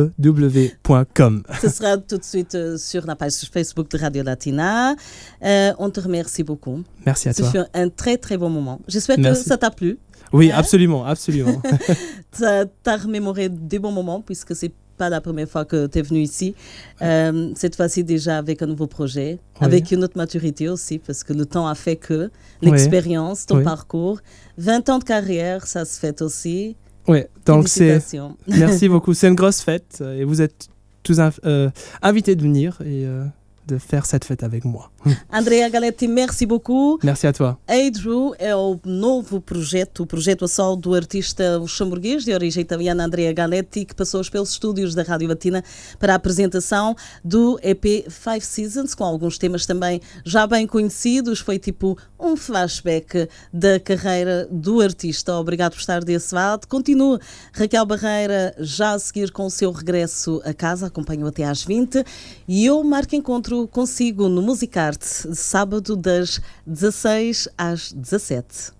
a-d-r-e-w.com. 0.00 1.42
Ce 1.60 1.68
sera 1.68 1.96
tout 1.98 2.16
de 2.18 2.24
suite 2.24 2.54
euh, 2.54 2.76
sur 2.78 3.06
la 3.06 3.16
page 3.16 3.32
Facebook 3.52 3.90
de 3.90 3.98
Radio 3.98 4.22
Latina. 4.22 4.94
Euh, 5.42 5.72
on 5.78 5.90
te 5.90 6.00
remercie 6.00 6.42
beaucoup. 6.42 6.82
Merci 7.06 7.28
à 7.28 7.32
Ce 7.32 7.42
toi. 7.42 7.50
fut 7.50 7.58
un 7.74 7.88
très 7.88 8.16
très 8.16 8.36
bon 8.36 8.50
moment. 8.50 8.80
J'espère 8.88 9.16
que 9.16 9.34
ça 9.34 9.56
t'a 9.56 9.70
plu. 9.70 9.98
Oui, 10.32 10.50
Hein? 10.52 10.58
absolument, 10.58 11.04
absolument. 11.04 11.60
Ça 12.32 12.64
t'a 12.84 12.96
remémoré 12.96 13.48
des 13.48 13.80
bons 13.80 13.90
moments 13.90 14.20
puisque 14.20 14.54
c'est 14.54 14.72
pas 15.00 15.08
la 15.08 15.20
première 15.22 15.48
fois 15.48 15.64
que 15.64 15.86
tu 15.86 15.98
es 15.98 16.02
venu 16.02 16.20
ici. 16.20 16.54
Euh, 17.00 17.50
cette 17.62 17.74
fois-ci 17.78 18.04
déjà 18.04 18.34
avec 18.38 18.60
un 18.64 18.66
nouveau 18.66 18.86
projet, 18.86 19.30
Oui. 19.60 19.66
avec 19.68 19.90
une 19.94 20.04
autre 20.04 20.18
maturité 20.24 20.68
aussi 20.68 20.98
parce 20.98 21.24
que 21.24 21.32
le 21.32 21.46
temps 21.54 21.66
a 21.66 21.74
fait 21.74 21.96
que 21.96 22.30
l'expérience, 22.60 23.46
ton 23.46 23.56
Oui. 23.58 23.64
parcours, 23.64 24.18
20 24.58 24.88
ans 24.90 24.98
de 24.98 25.04
carrière, 25.04 25.66
ça 25.66 25.84
se 25.86 25.98
fait 25.98 26.20
aussi. 26.22 26.76
ouais, 27.08 27.28
donc 27.46 27.68
c'est. 27.68 27.98
Merci 28.46 28.88
beaucoup. 28.94 29.14
C'est 29.14 29.28
une 29.28 29.34
grosse 29.42 29.60
fête 29.62 30.02
et 30.18 30.24
vous 30.24 30.40
êtes 30.42 30.68
tous 31.02 31.18
euh, 31.20 31.70
invités 32.02 32.36
de 32.36 32.42
venir 32.42 32.78
et 32.82 33.06
euh, 33.06 33.24
de 33.70 33.78
faire 33.78 34.04
cette 34.04 34.24
fête 34.24 34.42
avec 34.42 34.64
moi. 34.64 34.90
Andrea 35.32 35.68
Galetti, 35.68 36.08
merci 36.08 36.46
beaucoup. 36.46 36.98
Merci 37.02 37.26
à 37.26 37.32
toi. 37.32 37.58
Aidru 37.66 38.34
é 38.38 38.54
o 38.54 38.78
novo 38.84 39.40
projeto, 39.40 40.02
o 40.02 40.06
projeto 40.06 40.44
a 40.44 40.48
sol 40.48 40.76
do 40.76 40.94
artista 40.94 41.56
luxemburguês 41.56 42.24
de 42.24 42.32
origem 42.32 42.62
italiana 42.62 43.04
Andrea 43.04 43.32
Galetti, 43.32 43.84
que 43.84 43.94
passou 43.94 44.20
pelos 44.30 44.50
estúdios 44.50 44.94
da 44.94 45.02
Rádio 45.02 45.28
Latina 45.28 45.62
para 45.98 46.12
a 46.12 46.16
apresentação 46.16 46.96
do 47.24 47.58
EP 47.62 48.06
Five 48.08 48.42
Seasons, 48.42 48.94
com 48.94 49.04
alguns 49.04 49.38
temas 49.38 49.64
também 49.66 50.00
já 50.24 50.46
bem 50.46 50.66
conhecidos. 50.66 51.40
Foi 51.40 51.58
tipo 51.58 51.96
um 52.18 52.36
flashback 52.36 53.28
da 53.52 53.80
carreira 53.80 54.46
do 54.50 54.80
artista. 54.80 55.34
Obrigado 55.34 55.72
por 55.72 55.80
estar 55.80 56.04
desse 56.04 56.34
lado. 56.34 56.66
Continua 56.66 57.20
Raquel 57.52 57.86
Barreira 57.86 58.54
já 58.58 58.92
a 58.92 58.98
seguir 58.98 59.30
com 59.30 59.46
o 59.46 59.50
seu 59.50 59.70
regresso 59.70 60.40
a 60.44 60.52
casa, 60.52 60.86
acompanho 60.86 61.26
até 61.26 61.44
às 61.44 61.62
20 61.64 62.04
e 62.46 62.64
eu 62.66 62.82
marco 62.84 63.14
encontro 63.14 63.59
consigo 63.66 64.28
no 64.28 64.42
Musicarte, 64.42 65.06
sábado 65.34 65.96
das 65.96 66.40
16 66.66 67.48
às 67.56 67.92
17. 67.92 68.72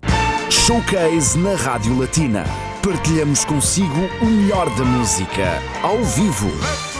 Showcase 0.49 1.37
na 1.37 1.55
Rádio 1.55 1.97
Latina. 1.97 2.43
Partilhamos 2.83 3.45
consigo 3.45 3.99
o 4.21 4.25
melhor 4.25 4.69
da 4.75 4.83
música, 4.83 5.61
ao 5.81 6.03
vivo. 6.03 6.90